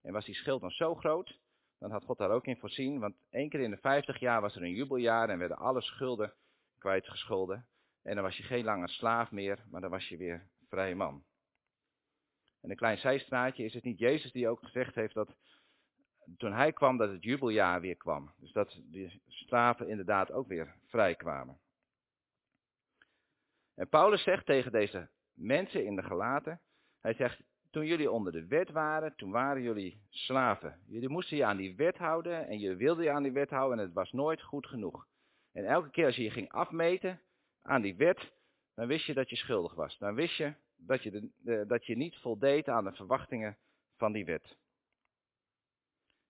En 0.02 0.12
was 0.12 0.25
die 0.25 0.35
schuld 0.35 0.61
dan 0.61 0.71
zo 0.71 0.95
groot, 0.95 1.40
dan 1.78 1.90
had 1.90 2.04
God 2.04 2.18
daar 2.18 2.30
ook 2.30 2.47
in 2.47 2.57
voorzien. 2.57 2.99
Want 2.99 3.16
één 3.30 3.49
keer 3.49 3.61
in 3.61 3.71
de 3.71 3.76
vijftig 3.76 4.18
jaar 4.18 4.40
was 4.40 4.57
er 4.57 4.62
een 4.62 4.75
jubeljaar 4.75 5.28
en 5.28 5.38
werden 5.38 5.57
alle 5.57 5.80
schulden 5.80 6.35
kwijtgescholden. 6.78 7.66
En 8.02 8.14
dan 8.14 8.25
was 8.25 8.37
je 8.37 8.42
geen 8.42 8.64
langer 8.64 8.88
slaaf 8.88 9.30
meer, 9.30 9.64
maar 9.71 9.80
dan 9.80 9.90
was 9.90 10.09
je 10.09 10.16
weer 10.16 10.49
vrije 10.68 10.95
man. 10.95 11.25
En 12.61 12.71
een 12.71 12.76
klein 12.76 12.99
zijstraatje 12.99 13.64
is 13.64 13.75
het 13.75 13.85
niet 13.85 13.99
Jezus 13.99 14.33
die 14.33 14.49
ook 14.49 14.61
gezegd 14.61 14.95
heeft 14.95 15.14
dat 15.14 15.37
toen 16.37 16.52
hij 16.52 16.73
kwam 16.73 16.97
dat 16.97 17.11
het 17.11 17.23
jubeljaar 17.23 17.80
weer 17.80 17.97
kwam. 17.97 18.33
Dus 18.37 18.52
dat 18.52 18.80
de 18.85 19.21
slaven 19.26 19.88
inderdaad 19.88 20.33
ook 20.33 20.49
weer 20.49 20.75
vrij 20.87 21.14
kwamen. 21.14 21.59
En 23.75 23.88
Paulus 23.88 24.23
zegt 24.23 24.47
tegen 24.47 24.73
deze 24.73 25.09
mensen 25.38 25.85
in 25.85 25.97
de 25.97 26.02
gelaten. 26.02 26.61
Hij 27.00 27.14
zegt, 27.14 27.42
toen 27.71 27.87
jullie 27.87 28.11
onder 28.11 28.33
de 28.33 28.47
wet 28.47 28.71
waren, 28.71 29.16
toen 29.16 29.30
waren 29.30 29.62
jullie 29.62 30.00
slaven. 30.11 30.80
Jullie 30.87 31.09
moesten 31.09 31.37
je 31.37 31.45
aan 31.45 31.57
die 31.57 31.76
wet 31.76 31.97
houden 31.97 32.47
en 32.47 32.59
je 32.59 32.76
wilde 32.76 33.02
je 33.02 33.11
aan 33.11 33.23
die 33.23 33.33
wet 33.33 33.50
houden 33.50 33.78
en 33.78 33.85
het 33.85 33.95
was 33.95 34.12
nooit 34.12 34.42
goed 34.42 34.66
genoeg. 34.66 35.07
En 35.52 35.64
elke 35.64 35.90
keer 35.90 36.07
als 36.07 36.16
je 36.16 36.23
je 36.23 36.30
ging 36.30 36.52
afmeten 36.52 37.21
aan 37.62 37.83
die 37.83 37.97
wet, 37.97 38.33
dan 38.75 38.87
wist 38.87 39.07
je 39.07 39.14
dat 39.14 39.30
je 39.30 39.37
schuldig 39.37 39.75
was. 39.75 39.99
Dan 39.99 40.14
wist 40.14 40.37
je 40.37 40.54
dat 40.76 41.02
je, 41.02 41.64
dat 41.66 41.87
je 41.87 41.97
niet 41.97 42.16
voldeed 42.16 42.68
aan 42.68 42.85
de 42.85 42.92
verwachtingen 42.92 43.57
van 43.97 44.12
die 44.12 44.25
wet. 44.25 44.57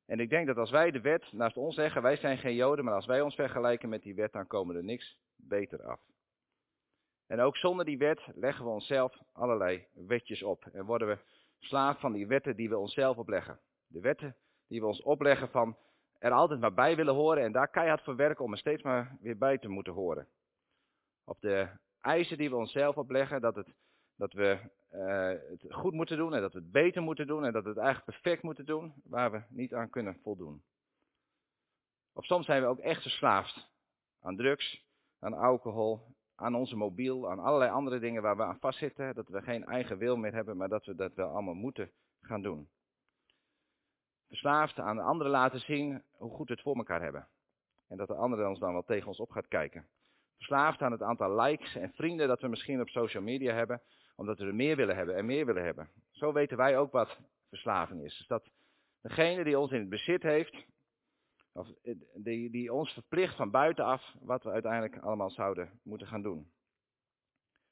En 0.07 0.21
ik 0.21 0.31
denk 0.31 0.47
dat 0.47 0.57
als 0.57 0.71
wij 0.71 0.91
de 0.91 1.01
wet 1.01 1.33
naast 1.33 1.57
ons 1.57 1.75
zeggen, 1.75 2.03
wij 2.03 2.17
zijn 2.17 2.39
geen 2.39 2.55
Joden, 2.55 2.85
maar 2.85 2.95
als 2.95 3.07
wij 3.07 3.21
ons 3.21 3.35
vergelijken 3.35 3.89
met 3.89 4.03
die 4.03 4.15
wet, 4.15 4.33
dan 4.33 4.47
komen 4.47 4.77
er 4.77 4.85
niks 4.85 5.19
beter 5.37 5.83
af. 5.83 6.01
En 7.29 7.41
ook 7.41 7.57
zonder 7.57 7.85
die 7.85 7.99
wet 7.99 8.21
leggen 8.35 8.65
we 8.65 8.71
onszelf 8.71 9.19
allerlei 9.33 9.87
wetjes 9.93 10.43
op. 10.43 10.65
En 10.73 10.85
worden 10.85 11.09
we 11.09 11.19
slaaf 11.59 12.01
van 12.01 12.13
die 12.13 12.27
wetten 12.27 12.57
die 12.57 12.69
we 12.69 12.79
onszelf 12.79 13.17
opleggen. 13.17 13.61
De 13.87 14.01
wetten 14.01 14.37
die 14.69 14.81
we 14.81 14.87
ons 14.87 15.03
opleggen 15.03 15.49
van 15.49 15.77
er 16.19 16.33
altijd 16.33 16.61
maar 16.61 16.75
bij 16.75 16.97
willen 16.97 17.15
horen 17.15 17.43
en 17.43 17.53
daar 17.53 17.69
keihard 17.69 18.03
voor 18.03 18.17
werken 18.17 18.45
om 18.45 18.53
er 18.53 18.59
steeds 18.59 18.83
maar 18.83 19.17
weer 19.21 19.39
bij 19.39 19.59
te 19.59 19.69
moeten 19.69 19.93
horen. 19.93 20.29
Of 21.25 21.39
de 21.39 21.69
eisen 22.01 22.39
die 22.39 22.51
we 22.51 22.57
onszelf 22.57 22.97
opleggen, 22.97 23.41
dat, 23.41 23.55
het, 23.55 23.75
dat 24.17 24.33
we 24.33 24.59
uh, 24.93 25.51
het 25.51 25.75
goed 25.75 25.93
moeten 25.93 26.17
doen 26.17 26.35
en 26.35 26.41
dat 26.41 26.53
we 26.53 26.59
het 26.59 26.71
beter 26.71 27.03
moeten 27.03 27.27
doen 27.27 27.45
en 27.45 27.53
dat 27.53 27.63
we 27.63 27.69
het 27.69 27.79
eigenlijk 27.79 28.21
perfect 28.21 28.43
moeten 28.43 28.67
doen, 28.67 28.93
waar 29.05 29.31
we 29.31 29.43
niet 29.49 29.75
aan 29.75 29.91
kunnen 29.91 30.21
voldoen. 30.23 30.63
Of 32.13 32.25
soms 32.25 32.47
zijn 32.47 32.63
we 32.63 32.69
ook 32.69 32.79
echt 32.79 33.03
verslaafd 33.03 33.69
aan 34.21 34.37
drugs, 34.37 34.87
aan 35.19 35.35
alcohol, 35.35 36.17
aan 36.41 36.55
onze 36.55 36.77
mobiel, 36.77 37.31
aan 37.31 37.39
allerlei 37.39 37.71
andere 37.71 37.99
dingen 37.99 38.23
waar 38.23 38.37
we 38.37 38.43
aan 38.43 38.59
vastzitten, 38.59 39.15
dat 39.15 39.29
we 39.29 39.43
geen 39.43 39.65
eigen 39.65 39.99
wil 39.99 40.17
meer 40.17 40.35
hebben, 40.35 40.57
maar 40.57 40.69
dat 40.69 40.85
we 40.85 40.95
dat 40.95 41.15
wel 41.15 41.29
allemaal 41.29 41.55
moeten 41.55 41.91
gaan 42.21 42.43
doen. 42.43 42.69
Verslaafd 44.29 44.79
aan 44.79 44.97
de 44.97 45.03
anderen 45.03 45.33
laten 45.33 45.61
zien 45.61 46.03
hoe 46.13 46.31
goed 46.31 46.49
we 46.49 46.53
het 46.53 46.63
voor 46.63 46.77
elkaar 46.77 47.03
hebben. 47.03 47.29
En 47.89 47.97
dat 47.97 48.09
de 48.09 48.15
andere 48.15 48.49
ons 48.49 48.59
dan 48.59 48.73
wel 48.73 48.85
tegen 48.85 49.09
ons 49.09 49.21
op 49.21 49.31
gaat 49.31 49.49
kijken. 49.49 49.89
Verslaafd 50.37 50.83
aan 50.83 50.93
het 50.93 51.03
aantal 51.03 51.41
likes 51.41 51.75
en 51.75 51.93
vrienden 51.93 52.29
dat 52.29 52.41
we 52.41 52.49
misschien 52.49 52.81
op 52.81 52.89
social 52.89 53.23
media 53.23 53.55
hebben, 53.55 53.83
omdat 54.17 54.39
we 54.39 54.45
er 54.45 54.55
meer 54.55 54.77
willen 54.77 54.97
hebben 54.97 55.17
en 55.17 55.27
meer 55.27 55.47
willen 55.47 55.65
hebben. 55.65 55.89
Zo 56.11 56.33
weten 56.33 56.57
wij 56.57 56.79
ook 56.79 56.93
wat 56.93 57.19
verslaving 57.49 58.05
is. 58.05 58.17
Dus 58.17 58.27
dat 58.27 58.51
degene 59.01 59.45
die 59.45 59.59
ons 59.59 59.73
in 59.73 59.81
het 59.81 59.89
bezit 59.89 60.23
heeft, 60.23 60.67
die, 62.15 62.51
die 62.51 62.73
ons 62.73 62.93
verplicht 62.93 63.37
van 63.37 63.51
buitenaf 63.51 64.15
wat 64.21 64.43
we 64.43 64.51
uiteindelijk 64.51 65.03
allemaal 65.03 65.31
zouden 65.31 65.81
moeten 65.83 66.07
gaan 66.07 66.23
doen. 66.23 66.53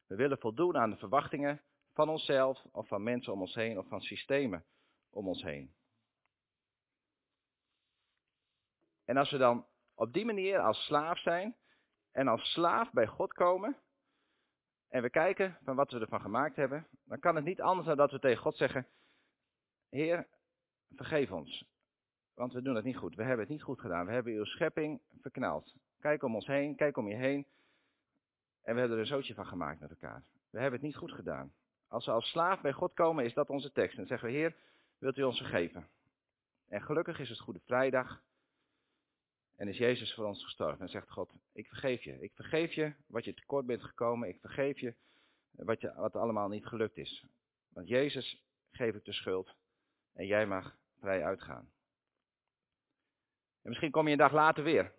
We 0.06 0.16
willen 0.16 0.38
voldoen 0.38 0.76
aan 0.76 0.90
de 0.90 0.96
verwachtingen 0.96 1.62
van 1.92 2.08
onszelf 2.08 2.64
of 2.72 2.88
van 2.88 3.02
mensen 3.02 3.32
om 3.32 3.40
ons 3.40 3.54
heen 3.54 3.78
of 3.78 3.88
van 3.88 4.00
systemen 4.00 4.64
om 5.10 5.28
ons 5.28 5.42
heen. 5.42 5.74
En 9.04 9.16
als 9.16 9.30
we 9.30 9.38
dan 9.38 9.66
op 9.94 10.12
die 10.12 10.24
manier 10.24 10.58
als 10.58 10.84
slaaf 10.84 11.18
zijn 11.18 11.56
en 12.12 12.28
als 12.28 12.52
slaaf 12.52 12.92
bij 12.92 13.06
God 13.06 13.32
komen 13.32 13.76
en 14.88 15.02
we 15.02 15.10
kijken 15.10 15.58
van 15.64 15.76
wat 15.76 15.90
we 15.90 16.00
ervan 16.00 16.20
gemaakt 16.20 16.56
hebben, 16.56 16.88
dan 17.04 17.18
kan 17.18 17.36
het 17.36 17.44
niet 17.44 17.60
anders 17.60 17.86
dan 17.86 17.96
dat 17.96 18.10
we 18.10 18.18
tegen 18.18 18.42
God 18.42 18.56
zeggen, 18.56 18.86
Heer, 19.88 20.28
vergeef 20.88 21.32
ons. 21.32 21.75
Want 22.36 22.52
we 22.52 22.62
doen 22.62 22.74
het 22.74 22.84
niet 22.84 22.96
goed. 22.96 23.14
We 23.14 23.22
hebben 23.22 23.40
het 23.40 23.48
niet 23.48 23.62
goed 23.62 23.80
gedaan. 23.80 24.06
We 24.06 24.12
hebben 24.12 24.32
uw 24.32 24.44
schepping 24.44 25.00
verknald. 25.20 25.74
Kijk 26.00 26.22
om 26.22 26.34
ons 26.34 26.46
heen, 26.46 26.76
kijk 26.76 26.96
om 26.96 27.08
je 27.08 27.14
heen. 27.14 27.46
En 28.62 28.74
we 28.74 28.80
hebben 28.80 28.96
er 28.96 29.02
een 29.02 29.06
zootje 29.06 29.34
van 29.34 29.46
gemaakt 29.46 29.80
met 29.80 29.90
elkaar. 29.90 30.22
We 30.50 30.60
hebben 30.60 30.78
het 30.78 30.88
niet 30.88 30.96
goed 30.96 31.12
gedaan. 31.12 31.52
Als 31.88 32.06
we 32.06 32.12
als 32.12 32.30
slaaf 32.30 32.60
bij 32.60 32.72
God 32.72 32.94
komen, 32.94 33.24
is 33.24 33.34
dat 33.34 33.50
onze 33.50 33.72
tekst. 33.72 33.90
En 33.90 33.98
dan 33.98 34.06
zeggen 34.06 34.28
we, 34.28 34.34
Heer, 34.34 34.56
wilt 34.98 35.16
u 35.16 35.22
ons 35.22 35.38
vergeven? 35.38 35.88
En 36.68 36.82
gelukkig 36.82 37.18
is 37.18 37.28
het 37.28 37.40
Goede 37.40 37.60
Vrijdag. 37.64 38.22
En 39.56 39.68
is 39.68 39.76
Jezus 39.76 40.14
voor 40.14 40.24
ons 40.24 40.44
gestorven. 40.44 40.80
En 40.80 40.88
zegt 40.88 41.10
God, 41.10 41.32
ik 41.52 41.66
vergeef 41.66 42.02
je. 42.02 42.20
Ik 42.20 42.32
vergeef 42.34 42.72
je 42.72 42.92
wat 43.06 43.24
je 43.24 43.34
tekort 43.34 43.66
bent 43.66 43.84
gekomen. 43.84 44.28
Ik 44.28 44.40
vergeef 44.40 44.78
je 44.78 44.94
wat, 45.50 45.80
je, 45.80 45.94
wat 45.94 46.16
allemaal 46.16 46.48
niet 46.48 46.66
gelukt 46.66 46.96
is. 46.96 47.24
Want 47.68 47.88
Jezus 47.88 48.42
geeft 48.70 49.04
de 49.04 49.12
schuld. 49.12 49.54
En 50.12 50.26
jij 50.26 50.46
mag 50.46 50.76
vrij 51.00 51.24
uitgaan. 51.24 51.70
En 53.66 53.72
misschien 53.72 53.90
kom 53.90 54.06
je 54.06 54.12
een 54.12 54.18
dag 54.18 54.32
later 54.32 54.64
weer 54.64 54.92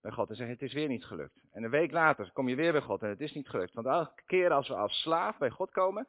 bij 0.00 0.10
God 0.10 0.30
en 0.30 0.36
zeg 0.36 0.48
het 0.48 0.62
is 0.62 0.72
weer 0.72 0.88
niet 0.88 1.04
gelukt. 1.04 1.40
En 1.52 1.62
een 1.62 1.70
week 1.70 1.90
later 1.90 2.30
kom 2.32 2.48
je 2.48 2.54
weer 2.54 2.72
bij 2.72 2.80
God 2.80 3.02
en 3.02 3.08
het 3.08 3.20
is 3.20 3.32
niet 3.32 3.48
gelukt. 3.48 3.74
Want 3.74 3.86
elke 3.86 4.22
keer 4.26 4.50
als 4.50 4.68
we 4.68 4.74
als 4.74 5.00
slaaf 5.00 5.38
bij 5.38 5.50
God 5.50 5.70
komen, 5.70 6.06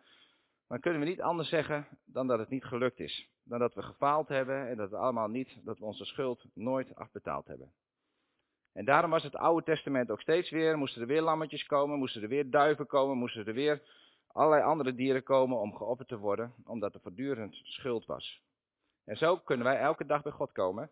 dan 0.67 0.79
kunnen 0.79 0.99
we 0.99 1.07
niet 1.07 1.21
anders 1.21 1.49
zeggen 1.49 1.87
dan 2.05 2.27
dat 2.27 2.39
het 2.39 2.49
niet 2.49 2.63
gelukt 2.63 2.99
is. 2.99 3.29
Dan 3.43 3.59
dat 3.59 3.73
we 3.73 3.81
gefaald 3.81 4.27
hebben 4.27 4.67
en 4.67 4.77
dat 4.77 4.89
we 4.89 4.97
allemaal 4.97 5.27
niet, 5.27 5.65
dat 5.65 5.79
we 5.79 5.85
onze 5.85 6.05
schuld 6.05 6.45
nooit 6.53 6.95
afbetaald 6.95 7.47
hebben. 7.47 7.71
En 8.73 8.85
daarom 8.85 9.11
was 9.11 9.23
het 9.23 9.35
Oude 9.35 9.65
Testament 9.65 10.11
ook 10.11 10.21
steeds 10.21 10.49
weer, 10.49 10.77
moesten 10.77 11.01
er 11.01 11.07
weer 11.07 11.21
lammetjes 11.21 11.65
komen, 11.65 11.97
moesten 11.97 12.21
er 12.21 12.29
weer 12.29 12.49
duiven 12.49 12.87
komen, 12.87 13.17
moesten 13.17 13.45
er 13.45 13.53
weer 13.53 13.81
allerlei 14.27 14.63
andere 14.63 14.95
dieren 14.95 15.23
komen 15.23 15.59
om 15.59 15.75
geofferd 15.75 16.07
te 16.07 16.17
worden, 16.17 16.53
omdat 16.65 16.93
er 16.93 17.01
voortdurend 17.01 17.55
schuld 17.63 18.05
was. 18.05 18.41
En 19.05 19.17
zo 19.17 19.37
kunnen 19.37 19.65
wij 19.65 19.79
elke 19.79 20.05
dag 20.05 20.21
bij 20.21 20.31
God 20.31 20.51
komen 20.51 20.91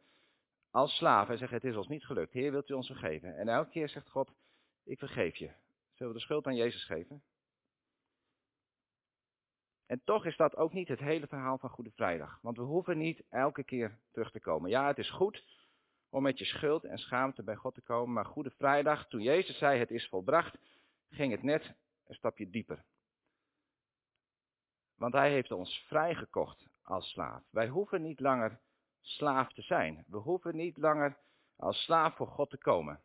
als 0.75 0.95
slaaf 0.95 1.29
en 1.29 1.37
zeggen 1.37 1.57
het 1.57 1.65
is 1.65 1.75
ons 1.75 1.87
niet 1.87 2.05
gelukt. 2.05 2.33
Heer, 2.33 2.51
wilt 2.51 2.69
u 2.69 2.73
ons 2.73 2.87
vergeven? 2.87 3.37
En 3.37 3.47
elke 3.47 3.69
keer 3.69 3.89
zegt 3.89 4.09
God, 4.09 4.31
ik 4.83 4.99
vergeef 4.99 5.35
je. 5.35 5.51
Zullen 5.93 6.13
we 6.13 6.19
de 6.19 6.25
schuld 6.25 6.45
aan 6.45 6.55
Jezus 6.55 6.85
geven? 6.85 7.23
En 9.85 10.01
toch 10.03 10.25
is 10.25 10.37
dat 10.37 10.55
ook 10.55 10.73
niet 10.73 10.87
het 10.87 10.99
hele 10.99 11.27
verhaal 11.27 11.57
van 11.57 11.69
Goede 11.69 11.91
Vrijdag. 11.91 12.39
Want 12.41 12.57
we 12.57 12.63
hoeven 12.63 12.97
niet 12.97 13.23
elke 13.29 13.63
keer 13.63 13.99
terug 14.11 14.31
te 14.31 14.39
komen. 14.39 14.69
Ja, 14.69 14.87
het 14.87 14.97
is 14.97 15.09
goed 15.09 15.45
om 16.09 16.23
met 16.23 16.39
je 16.39 16.45
schuld 16.45 16.83
en 16.83 16.97
schaamte 16.97 17.43
bij 17.43 17.55
God 17.55 17.73
te 17.73 17.81
komen. 17.81 18.13
Maar 18.13 18.25
Goede 18.25 18.51
Vrijdag, 18.51 19.07
toen 19.07 19.21
Jezus 19.21 19.57
zei 19.57 19.79
het 19.79 19.91
is 19.91 20.07
volbracht, 20.07 20.57
ging 21.09 21.31
het 21.31 21.43
net 21.43 21.75
een 22.05 22.15
stapje 22.15 22.49
dieper. 22.49 22.83
Want 24.95 25.13
hij 25.13 25.31
heeft 25.31 25.51
ons 25.51 25.85
vrijgekocht 25.87 26.67
als 26.81 27.09
slaaf. 27.09 27.43
Wij 27.49 27.67
hoeven 27.67 28.01
niet 28.01 28.19
langer 28.19 28.59
slaaf 29.05 29.53
te 29.53 29.61
zijn. 29.61 30.05
We 30.07 30.17
hoeven 30.17 30.55
niet 30.55 30.77
langer 30.77 31.17
als 31.55 31.83
slaaf 31.83 32.15
voor 32.15 32.27
God 32.27 32.49
te 32.49 32.57
komen. 32.57 32.99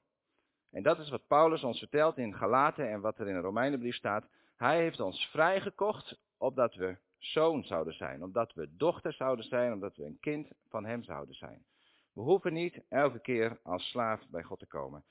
En 0.71 0.83
dat 0.83 0.99
is 0.99 1.11
wat 1.11 1.27
Paulus 1.27 1.65
ons 1.65 1.79
vertelt 1.79 2.19
in 2.19 2.35
Galaten 2.35 2.91
en 2.91 3.01
wat 3.01 3.19
er 3.19 3.29
in 3.29 3.35
de 3.35 3.41
Romeinenbrief 3.41 3.95
staat. 3.95 4.29
Hij 4.57 4.79
heeft 4.79 5.01
ons 5.01 5.27
vrijgekocht 5.27 6.21
opdat 6.37 6.75
we 6.75 6.97
zoon 7.19 7.65
zouden 7.65 7.95
zijn, 7.95 8.23
omdat 8.23 8.55
we 8.55 8.77
dochter 8.77 9.13
zouden 9.13 9.45
zijn, 9.45 9.73
omdat 9.73 9.97
we 9.97 10.05
een 10.05 10.21
kind 10.21 10.49
van 10.69 10.85
hem 10.85 11.03
zouden 11.03 11.35
zijn. 11.35 11.65
We 12.13 12.21
hoeven 12.21 12.53
niet 12.53 12.83
elke 12.89 13.21
keer 13.21 13.59
als 13.63 13.89
slaaf 13.89 14.29
bij 14.29 14.43
God 14.43 14.59
te 14.59 14.67
komen. 14.67 15.05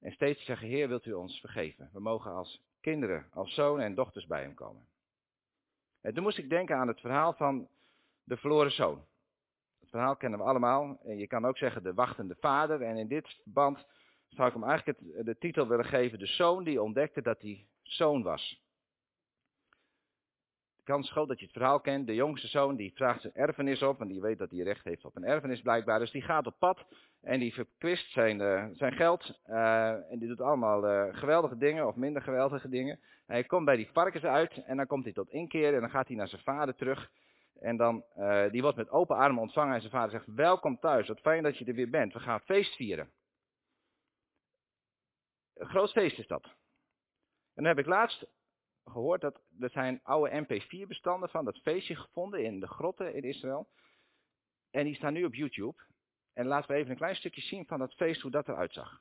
En 0.00 0.12
steeds 0.12 0.38
te 0.38 0.44
zeggen, 0.44 0.68
Heer, 0.68 0.88
wilt 0.88 1.06
u 1.06 1.12
ons 1.12 1.40
vergeven? 1.40 1.90
We 1.92 2.00
mogen 2.00 2.32
als 2.32 2.62
kinderen, 2.80 3.26
als 3.32 3.54
zonen 3.54 3.84
en 3.84 3.94
dochters 3.94 4.26
bij 4.26 4.42
hem 4.42 4.54
komen. 4.54 4.86
En 6.00 6.14
toen 6.14 6.22
moest 6.22 6.38
ik 6.38 6.50
denken 6.50 6.76
aan 6.76 6.88
het 6.88 7.00
verhaal 7.00 7.32
van 7.32 7.68
de 8.24 8.36
verloren 8.36 8.72
zoon. 8.72 9.04
Verhaal 9.90 10.16
kennen 10.16 10.38
we 10.38 10.44
allemaal. 10.44 11.00
En 11.04 11.18
je 11.18 11.26
kan 11.26 11.44
ook 11.44 11.58
zeggen 11.58 11.82
de 11.82 11.94
wachtende 11.94 12.36
vader. 12.40 12.82
En 12.82 12.96
in 12.96 13.08
dit 13.08 13.28
verband 13.42 13.86
zou 14.28 14.48
ik 14.48 14.54
hem 14.54 14.64
eigenlijk 14.64 14.98
de 15.24 15.38
titel 15.38 15.68
willen 15.68 15.84
geven. 15.84 16.18
De 16.18 16.26
zoon 16.26 16.64
die 16.64 16.82
ontdekte 16.82 17.22
dat 17.22 17.40
hij 17.40 17.66
zoon 17.82 18.22
was. 18.22 18.62
De 20.76 20.82
kans 20.82 21.10
groot 21.10 21.28
dat 21.28 21.38
je 21.38 21.44
het 21.44 21.54
verhaal 21.54 21.80
kent. 21.80 22.06
De 22.06 22.14
jongste 22.14 22.48
zoon 22.48 22.76
die 22.76 22.92
vraagt 22.94 23.20
zijn 23.20 23.34
erfenis 23.34 23.82
op. 23.82 24.00
En 24.00 24.08
die 24.08 24.20
weet 24.20 24.38
dat 24.38 24.50
hij 24.50 24.60
recht 24.60 24.84
heeft 24.84 25.04
op 25.04 25.16
een 25.16 25.24
erfenis 25.24 25.60
blijkbaar. 25.60 25.98
Dus 25.98 26.10
die 26.10 26.22
gaat 26.22 26.46
op 26.46 26.58
pad. 26.58 26.84
En 27.20 27.40
die 27.40 27.54
verkwist 27.54 28.12
zijn, 28.12 28.40
uh, 28.40 28.64
zijn 28.72 28.92
geld. 28.92 29.40
Uh, 29.46 30.12
en 30.12 30.18
die 30.18 30.28
doet 30.28 30.40
allemaal 30.40 30.84
uh, 30.84 31.14
geweldige 31.14 31.56
dingen 31.56 31.86
of 31.86 31.94
minder 31.94 32.22
geweldige 32.22 32.68
dingen. 32.68 32.94
En 33.26 33.34
hij 33.34 33.44
komt 33.44 33.64
bij 33.64 33.76
die 33.76 33.88
varkens 33.92 34.24
uit. 34.24 34.64
En 34.64 34.76
dan 34.76 34.86
komt 34.86 35.04
hij 35.04 35.12
tot 35.12 35.30
inkeer. 35.30 35.74
En 35.74 35.80
dan 35.80 35.90
gaat 35.90 36.08
hij 36.08 36.16
naar 36.16 36.28
zijn 36.28 36.42
vader 36.42 36.74
terug. 36.74 37.10
En 37.60 37.76
dan, 37.76 38.04
uh, 38.16 38.50
die 38.50 38.62
wordt 38.62 38.76
met 38.76 38.90
open 38.90 39.16
armen 39.16 39.42
ontvangen 39.42 39.74
en 39.74 39.80
zijn 39.80 39.92
vader 39.92 40.10
zegt, 40.10 40.34
welkom 40.34 40.78
thuis, 40.78 41.08
wat 41.08 41.20
fijn 41.20 41.42
dat 41.42 41.58
je 41.58 41.64
er 41.64 41.74
weer 41.74 41.90
bent, 41.90 42.12
we 42.12 42.20
gaan 42.20 42.40
feest 42.40 42.76
vieren. 42.76 43.10
Een 45.54 45.68
groot 45.68 45.90
feest 45.90 46.18
is 46.18 46.26
dat. 46.26 46.44
En 47.54 47.62
dan 47.62 47.64
heb 47.64 47.78
ik 47.78 47.86
laatst 47.86 48.26
gehoord 48.84 49.20
dat 49.20 49.40
er 49.60 49.70
zijn 49.70 50.00
oude 50.02 50.44
MP4 50.44 50.86
bestanden 50.86 51.28
van 51.28 51.44
dat 51.44 51.58
feestje 51.58 51.96
gevonden 51.96 52.44
in 52.44 52.60
de 52.60 52.68
grotten 52.68 53.14
in 53.14 53.22
Israël. 53.22 53.68
En 54.70 54.84
die 54.84 54.94
staan 54.94 55.12
nu 55.12 55.24
op 55.24 55.34
YouTube. 55.34 55.82
En 56.32 56.46
laten 56.46 56.70
we 56.70 56.76
even 56.76 56.90
een 56.90 56.96
klein 56.96 57.16
stukje 57.16 57.40
zien 57.40 57.66
van 57.66 57.78
dat 57.78 57.94
feest, 57.94 58.20
hoe 58.20 58.30
dat 58.30 58.48
eruit 58.48 58.72
zag. 58.72 59.00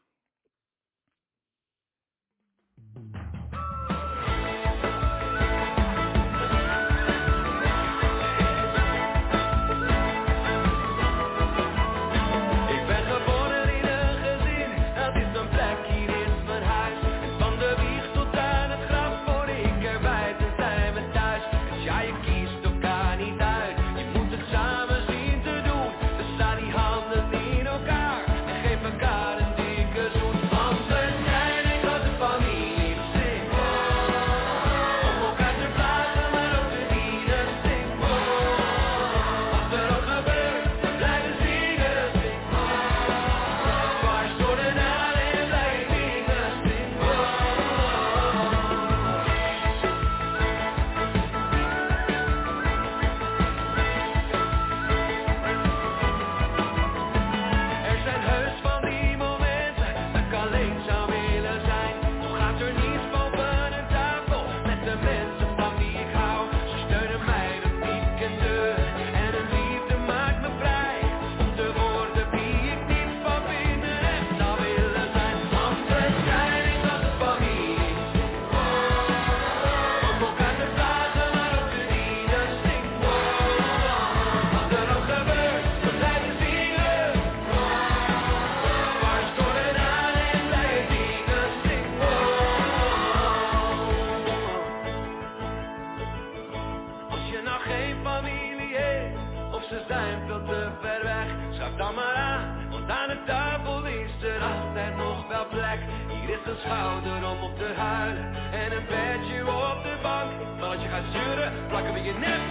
Plakken 112.13 112.39
we 112.44 112.49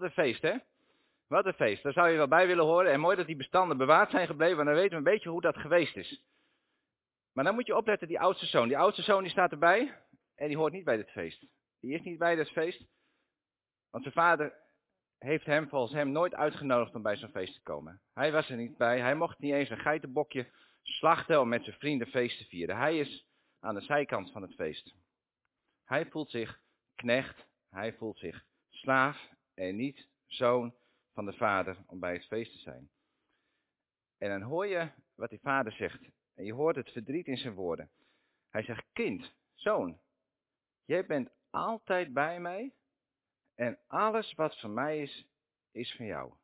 Wat 0.00 0.08
een 0.08 0.24
feest, 0.24 0.42
hè? 0.42 0.56
Wat 1.26 1.46
een 1.46 1.52
feest. 1.52 1.82
Daar 1.82 1.92
zou 1.92 2.08
je 2.08 2.16
wel 2.16 2.28
bij 2.28 2.46
willen 2.46 2.64
horen. 2.64 2.92
En 2.92 3.00
mooi 3.00 3.16
dat 3.16 3.26
die 3.26 3.36
bestanden 3.36 3.76
bewaard 3.76 4.10
zijn 4.10 4.26
gebleven, 4.26 4.56
want 4.56 4.68
dan 4.68 4.76
weten 4.76 4.90
we 4.90 4.96
een 4.96 5.12
beetje 5.12 5.28
hoe 5.28 5.40
dat 5.40 5.56
geweest 5.56 5.96
is. 5.96 6.22
Maar 7.32 7.44
dan 7.44 7.54
moet 7.54 7.66
je 7.66 7.76
opletten, 7.76 8.08
die 8.08 8.20
oudste 8.20 8.46
zoon. 8.46 8.68
Die 8.68 8.78
oudste 8.78 9.02
zoon 9.02 9.22
die 9.22 9.30
staat 9.30 9.50
erbij 9.50 9.96
en 10.34 10.48
die 10.48 10.56
hoort 10.56 10.72
niet 10.72 10.84
bij 10.84 10.96
dit 10.96 11.10
feest. 11.10 11.46
Die 11.80 11.94
is 11.94 12.02
niet 12.02 12.18
bij 12.18 12.34
dit 12.34 12.50
feest, 12.50 12.84
want 13.90 14.02
zijn 14.02 14.14
vader 14.14 14.52
heeft 15.18 15.46
hem 15.46 15.68
volgens 15.68 15.92
hem 15.92 16.10
nooit 16.10 16.34
uitgenodigd 16.34 16.94
om 16.94 17.02
bij 17.02 17.16
zo'n 17.16 17.30
feest 17.30 17.54
te 17.54 17.62
komen. 17.62 18.00
Hij 18.14 18.32
was 18.32 18.50
er 18.50 18.56
niet 18.56 18.76
bij. 18.76 19.00
Hij 19.00 19.14
mocht 19.14 19.38
niet 19.38 19.52
eens 19.52 19.70
een 19.70 19.78
geitenbokje 19.78 20.50
slachten 20.82 21.40
om 21.40 21.48
met 21.48 21.64
zijn 21.64 21.76
vrienden 21.76 22.08
feest 22.08 22.38
te 22.38 22.44
vieren. 22.44 22.76
Hij 22.76 22.98
is 22.98 23.26
aan 23.60 23.74
de 23.74 23.80
zijkant 23.80 24.32
van 24.32 24.42
het 24.42 24.54
feest. 24.54 24.94
Hij 25.84 26.06
voelt 26.06 26.30
zich 26.30 26.60
knecht, 26.94 27.46
hij 27.70 27.94
voelt 27.94 28.18
zich 28.18 28.44
slaaf 28.70 29.28
en 29.60 29.76
niet 29.76 30.08
zoon 30.26 30.74
van 31.12 31.24
de 31.24 31.32
vader 31.32 31.84
om 31.86 32.00
bij 32.00 32.12
het 32.12 32.26
feest 32.26 32.52
te 32.52 32.58
zijn. 32.58 32.90
En 34.18 34.28
dan 34.28 34.42
hoor 34.42 34.66
je 34.66 34.90
wat 35.14 35.30
die 35.30 35.40
vader 35.40 35.72
zegt. 35.72 36.00
En 36.34 36.44
je 36.44 36.52
hoort 36.52 36.76
het 36.76 36.90
verdriet 36.90 37.26
in 37.26 37.36
zijn 37.36 37.54
woorden. 37.54 37.90
Hij 38.48 38.62
zegt, 38.62 38.86
kind, 38.92 39.34
zoon, 39.54 40.00
jij 40.84 41.06
bent 41.06 41.30
altijd 41.50 42.12
bij 42.12 42.40
mij 42.40 42.74
en 43.54 43.78
alles 43.86 44.34
wat 44.34 44.60
van 44.60 44.74
mij 44.74 45.02
is, 45.02 45.26
is 45.70 45.94
van 45.96 46.06
jou. 46.06 46.34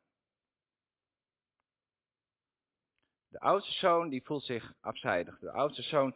De 3.27 3.39
oudste 3.39 3.73
zoon 3.73 4.09
die 4.09 4.25
voelt 4.25 4.43
zich 4.43 4.73
afzijdig. 4.79 5.39
De 5.39 5.51
oudste 5.51 5.81
zoon 5.81 6.15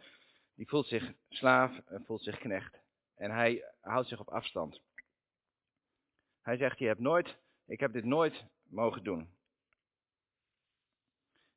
die 0.56 0.68
voelt 0.68 0.88
zich 0.88 1.14
slaaf 1.30 1.78
en 1.86 2.06
voelt 2.06 2.24
zich 2.24 2.38
knecht. 2.38 2.80
En 3.16 3.32
hij 3.32 3.74
houdt 3.80 4.08
zich 4.08 4.20
op 4.20 4.30
afstand. 4.30 4.82
Hij 6.41 6.58
zegt, 6.58 6.80
je 6.80 6.88
hebt 6.88 6.99
nooit, 6.99 7.38
ik 7.65 7.80
heb 7.80 7.93
dit 7.93 8.06
nooit 8.06 8.45
mogen 8.69 9.04
doen. 9.04 9.30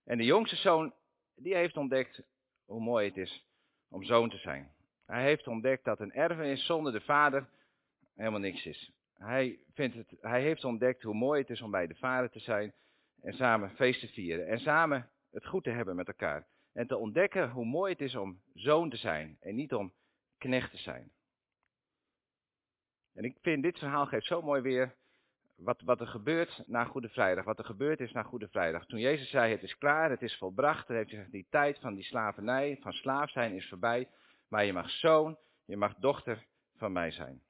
En 0.04 0.18
de 0.18 0.24
jongste 0.24 0.56
zoon, 0.56 0.94
die 1.34 1.54
heeft 1.54 1.76
ontdekt 1.76 2.22
hoe 2.64 2.80
mooi 2.80 3.08
het 3.08 3.16
is 3.16 3.44
om 3.88 4.04
zoon 4.04 4.30
te 4.30 4.38
zijn. 4.38 4.72
Hij 5.06 5.22
heeft 5.22 5.46
ontdekt 5.46 5.84
dat 5.84 6.00
een 6.00 6.12
erfenis 6.12 6.66
zonder 6.66 6.92
de 6.92 7.00
vader 7.00 7.48
helemaal 8.14 8.40
niks 8.40 8.66
is. 8.66 8.92
Hij, 9.14 9.58
vindt 9.72 9.94
het, 9.94 10.16
hij 10.20 10.42
heeft 10.42 10.64
ontdekt 10.64 11.02
hoe 11.02 11.14
mooi 11.14 11.40
het 11.40 11.50
is 11.50 11.62
om 11.62 11.70
bij 11.70 11.86
de 11.86 11.94
vader 11.94 12.30
te 12.30 12.38
zijn 12.38 12.72
en 13.20 13.32
samen 13.32 13.70
feest 13.70 14.00
te 14.00 14.08
vieren. 14.08 14.46
En 14.46 14.58
samen 14.58 15.10
het 15.30 15.46
goed 15.46 15.64
te 15.64 15.70
hebben 15.70 15.96
met 15.96 16.08
elkaar. 16.08 16.46
En 16.72 16.86
te 16.86 16.96
ontdekken 16.96 17.50
hoe 17.50 17.64
mooi 17.64 17.92
het 17.92 18.00
is 18.00 18.14
om 18.14 18.42
zoon 18.54 18.90
te 18.90 18.96
zijn 18.96 19.36
en 19.40 19.54
niet 19.54 19.74
om 19.74 19.92
knecht 20.38 20.70
te 20.70 20.78
zijn. 20.78 21.12
En 23.14 23.24
ik 23.24 23.36
vind 23.42 23.62
dit 23.62 23.78
verhaal 23.78 24.06
geeft 24.06 24.26
zo 24.26 24.42
mooi 24.42 24.60
weer 24.60 24.94
wat, 25.56 25.80
wat 25.80 26.00
er 26.00 26.06
gebeurt 26.06 26.62
na 26.66 26.84
Goede 26.84 27.08
Vrijdag. 27.08 27.44
Wat 27.44 27.58
er 27.58 27.64
gebeurd 27.64 28.00
is 28.00 28.12
na 28.12 28.22
Goede 28.22 28.48
Vrijdag. 28.48 28.86
Toen 28.86 29.00
Jezus 29.00 29.30
zei 29.30 29.52
het 29.52 29.62
is 29.62 29.78
klaar, 29.78 30.10
het 30.10 30.22
is 30.22 30.36
volbracht. 30.36 30.86
Dan 30.86 30.96
heeft 30.96 31.08
hij 31.08 31.18
gezegd 31.18 31.34
die 31.34 31.46
tijd 31.50 31.78
van 31.78 31.94
die 31.94 32.04
slavernij, 32.04 32.78
van 32.80 32.92
slaaf 32.92 33.30
zijn 33.30 33.54
is 33.54 33.68
voorbij. 33.68 34.08
Maar 34.48 34.64
je 34.64 34.72
mag 34.72 34.90
zoon, 34.90 35.38
je 35.64 35.76
mag 35.76 35.94
dochter 35.94 36.46
van 36.76 36.92
mij 36.92 37.10
zijn. 37.10 37.42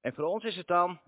En 0.00 0.14
voor 0.14 0.24
ons 0.24 0.44
is 0.44 0.56
het 0.56 0.66
dan 0.66 1.00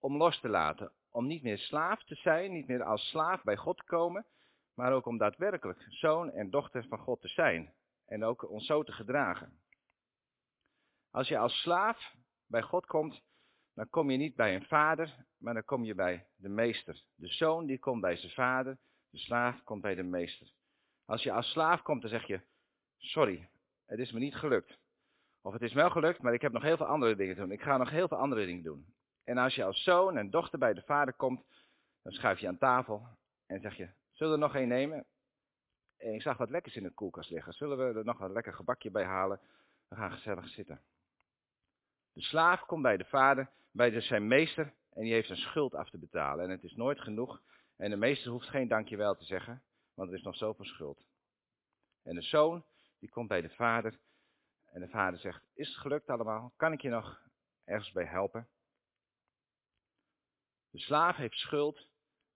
om 0.00 0.16
los 0.16 0.40
te 0.40 0.48
laten. 0.48 0.92
Om 1.10 1.26
niet 1.26 1.42
meer 1.42 1.58
slaaf 1.58 2.04
te 2.04 2.14
zijn, 2.14 2.52
niet 2.52 2.68
meer 2.68 2.82
als 2.82 3.08
slaaf 3.08 3.42
bij 3.42 3.56
God 3.56 3.76
te 3.76 3.84
komen. 3.84 4.26
Maar 4.74 4.92
ook 4.92 5.06
om 5.06 5.18
daadwerkelijk 5.18 5.86
zoon 5.88 6.30
en 6.30 6.50
dochter 6.50 6.86
van 6.88 6.98
God 6.98 7.20
te 7.20 7.28
zijn. 7.28 7.72
En 8.06 8.24
ook 8.24 8.50
ons 8.50 8.66
zo 8.66 8.82
te 8.82 8.92
gedragen. 8.92 9.58
Als 11.10 11.28
je 11.28 11.38
als 11.38 11.60
slaaf 11.60 12.14
bij 12.46 12.62
God 12.62 12.86
komt, 12.86 13.22
dan 13.74 13.88
kom 13.88 14.10
je 14.10 14.16
niet 14.16 14.36
bij 14.36 14.54
een 14.54 14.66
vader, 14.66 15.26
maar 15.36 15.54
dan 15.54 15.64
kom 15.64 15.84
je 15.84 15.94
bij 15.94 16.26
de 16.36 16.48
meester. 16.48 17.02
De 17.14 17.28
zoon 17.28 17.66
die 17.66 17.78
komt 17.78 18.00
bij 18.00 18.16
zijn 18.16 18.32
vader, 18.32 18.78
de 19.10 19.18
slaaf 19.18 19.62
komt 19.62 19.82
bij 19.82 19.94
de 19.94 20.02
meester. 20.02 20.52
Als 21.04 21.22
je 21.22 21.32
als 21.32 21.50
slaaf 21.50 21.82
komt, 21.82 22.00
dan 22.00 22.10
zeg 22.10 22.26
je, 22.26 22.40
sorry, 22.96 23.48
het 23.86 23.98
is 23.98 24.12
me 24.12 24.18
niet 24.18 24.36
gelukt. 24.36 24.78
Of 25.42 25.52
het 25.52 25.62
is 25.62 25.72
wel 25.72 25.90
gelukt, 25.90 26.22
maar 26.22 26.34
ik 26.34 26.40
heb 26.40 26.52
nog 26.52 26.62
heel 26.62 26.76
veel 26.76 26.86
andere 26.86 27.16
dingen 27.16 27.34
te 27.34 27.40
doen. 27.40 27.52
Ik 27.52 27.62
ga 27.62 27.76
nog 27.76 27.90
heel 27.90 28.08
veel 28.08 28.16
andere 28.16 28.46
dingen 28.46 28.62
doen. 28.62 28.94
En 29.24 29.38
als 29.38 29.54
je 29.54 29.64
als 29.64 29.82
zoon 29.82 30.16
en 30.16 30.30
dochter 30.30 30.58
bij 30.58 30.74
de 30.74 30.82
vader 30.82 31.14
komt, 31.14 31.44
dan 32.02 32.12
schuif 32.12 32.38
je 32.38 32.48
aan 32.48 32.58
tafel 32.58 33.06
en 33.46 33.60
zeg 33.60 33.76
je, 33.76 33.88
zullen 34.12 34.32
we 34.32 34.38
er 34.38 34.46
nog 34.46 34.56
één 34.56 34.68
nemen? 34.68 35.06
En 35.96 36.14
ik 36.14 36.22
zag 36.22 36.36
wat 36.36 36.50
lekkers 36.50 36.76
in 36.76 36.82
de 36.82 36.90
koelkast 36.90 37.30
liggen. 37.30 37.52
Zullen 37.52 37.78
we 37.78 37.98
er 37.98 38.04
nog 38.04 38.18
wat 38.18 38.30
lekker 38.30 38.54
gebakje 38.54 38.90
bij 38.90 39.04
halen? 39.04 39.40
We 39.88 39.96
gaan 39.96 40.12
gezellig 40.12 40.48
zitten. 40.48 40.80
De 42.18 42.24
slaaf 42.24 42.60
komt 42.66 42.82
bij 42.82 42.96
de 42.96 43.04
vader, 43.04 43.50
bij 43.70 44.00
zijn 44.00 44.26
meester, 44.26 44.74
en 44.92 45.02
die 45.02 45.12
heeft 45.12 45.30
een 45.30 45.36
schuld 45.36 45.74
af 45.74 45.90
te 45.90 45.98
betalen. 45.98 46.44
En 46.44 46.50
het 46.50 46.64
is 46.64 46.74
nooit 46.74 47.00
genoeg. 47.00 47.42
En 47.76 47.90
de 47.90 47.96
meester 47.96 48.30
hoeft 48.30 48.48
geen 48.48 48.68
dankjewel 48.68 49.16
te 49.16 49.24
zeggen, 49.24 49.62
want 49.94 50.10
er 50.10 50.16
is 50.16 50.22
nog 50.22 50.36
zoveel 50.36 50.64
schuld. 50.64 51.02
En 52.02 52.14
de 52.14 52.22
zoon, 52.22 52.64
die 52.98 53.10
komt 53.10 53.28
bij 53.28 53.40
de 53.40 53.48
vader, 53.48 53.98
en 54.64 54.80
de 54.80 54.88
vader 54.88 55.20
zegt, 55.20 55.42
is 55.54 55.68
het 55.68 55.76
gelukt 55.76 56.08
allemaal? 56.08 56.52
Kan 56.56 56.72
ik 56.72 56.80
je 56.80 56.88
nog 56.88 57.22
ergens 57.64 57.92
bij 57.92 58.04
helpen? 58.04 58.48
De 60.70 60.78
slaaf 60.78 61.16
heeft 61.16 61.38
schuld, 61.38 61.88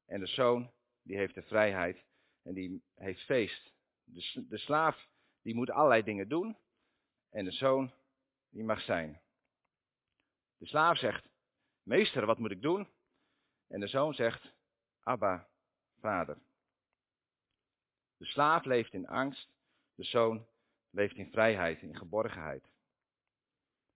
en 0.07 0.21
de 0.21 0.27
zoon, 0.27 0.73
die 1.03 1.17
heeft 1.17 1.35
de 1.35 1.43
vrijheid, 1.43 2.05
en 2.43 2.55
die 2.55 2.83
heeft 2.95 3.21
feest. 3.21 3.73
De 4.49 4.59
slaaf, 4.59 5.09
die 5.43 5.55
moet 5.55 5.71
allerlei 5.71 6.03
dingen 6.03 6.29
doen, 6.29 6.57
en 7.31 7.45
de 7.45 7.53
zoon, 7.53 7.93
die 8.51 8.65
mag 8.65 8.81
zijn. 8.81 9.22
De 10.63 10.69
slaaf 10.69 10.99
zegt, 10.99 11.29
meester, 11.83 12.27
wat 12.27 12.39
moet 12.39 12.51
ik 12.51 12.63
doen? 12.63 12.89
En 13.69 13.81
de 13.81 13.87
zoon 13.87 14.15
zegt, 14.15 14.53
Abba, 15.03 15.49
vader. 16.01 16.39
De 18.17 18.25
slaaf 18.25 18.65
leeft 18.65 18.93
in 18.93 19.09
angst, 19.09 19.49
de 19.95 20.05
zoon 20.05 20.47
leeft 20.91 21.17
in 21.17 21.31
vrijheid, 21.31 21.83
in 21.83 21.97
geborgenheid. 21.97 22.65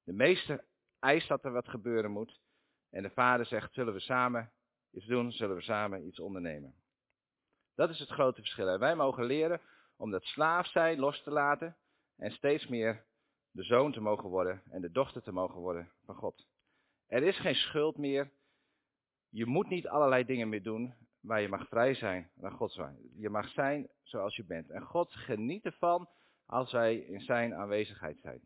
De 0.03 0.13
meester 0.13 0.65
eist 0.99 1.29
dat 1.29 1.45
er 1.45 1.53
wat 1.53 1.69
gebeuren 1.69 2.11
moet 2.11 2.41
en 2.91 3.03
de 3.03 3.11
vader 3.11 3.47
zegt, 3.47 3.75
zullen 3.75 3.93
we 3.93 4.01
samen 4.01 4.53
iets 4.91 5.07
doen, 5.07 5.33
zullen 5.33 5.57
we 5.57 5.63
samen 5.63 6.07
iets 6.07 6.21
ondernemen. 6.21 6.75
Dat 7.75 7.91
is 7.91 7.99
het 7.99 8.11
grote 8.11 8.41
verschil. 8.41 8.69
En 8.69 8.79
wij 8.79 8.95
mogen 8.95 9.25
leren 9.25 9.61
om 9.97 10.11
dat 10.11 10.25
slaaf 10.25 10.67
zijn 10.67 10.99
los 10.99 11.23
te 11.23 11.31
laten 11.31 11.77
en 12.17 12.31
steeds 12.31 12.67
meer 12.67 13.05
de 13.51 13.63
zoon 13.63 13.93
te 13.93 14.01
mogen 14.01 14.29
worden 14.29 14.63
en 14.71 14.81
de 14.81 14.91
dochter 14.91 15.23
te 15.23 15.33
mogen 15.33 15.61
worden 15.61 15.93
van 16.05 16.15
God. 16.15 16.55
Er 17.07 17.23
is 17.23 17.39
geen 17.39 17.55
schuld 17.55 17.97
meer. 17.97 18.31
Je 19.29 19.47
moet 19.47 19.69
niet 19.69 19.89
allerlei 19.89 20.25
dingen 20.25 20.49
meer 20.49 20.63
doen, 20.63 20.95
maar 21.21 21.41
je 21.41 21.49
mag 21.49 21.69
vrij 21.69 21.95
zijn 21.95 22.31
naar 22.35 22.53
God 22.53 22.73
zijn. 22.73 22.97
Je 23.17 23.31
mag 23.31 23.49
zijn 23.49 23.89
zoals 24.03 24.37
je 24.37 24.45
bent. 24.45 24.71
En 24.71 24.83
God 24.83 25.13
geniet 25.13 25.65
ervan 25.65 26.09
als 26.47 26.73
wij 26.73 26.97
in 26.97 27.21
zijn 27.21 27.55
aanwezigheid 27.55 28.19
zijn. 28.21 28.41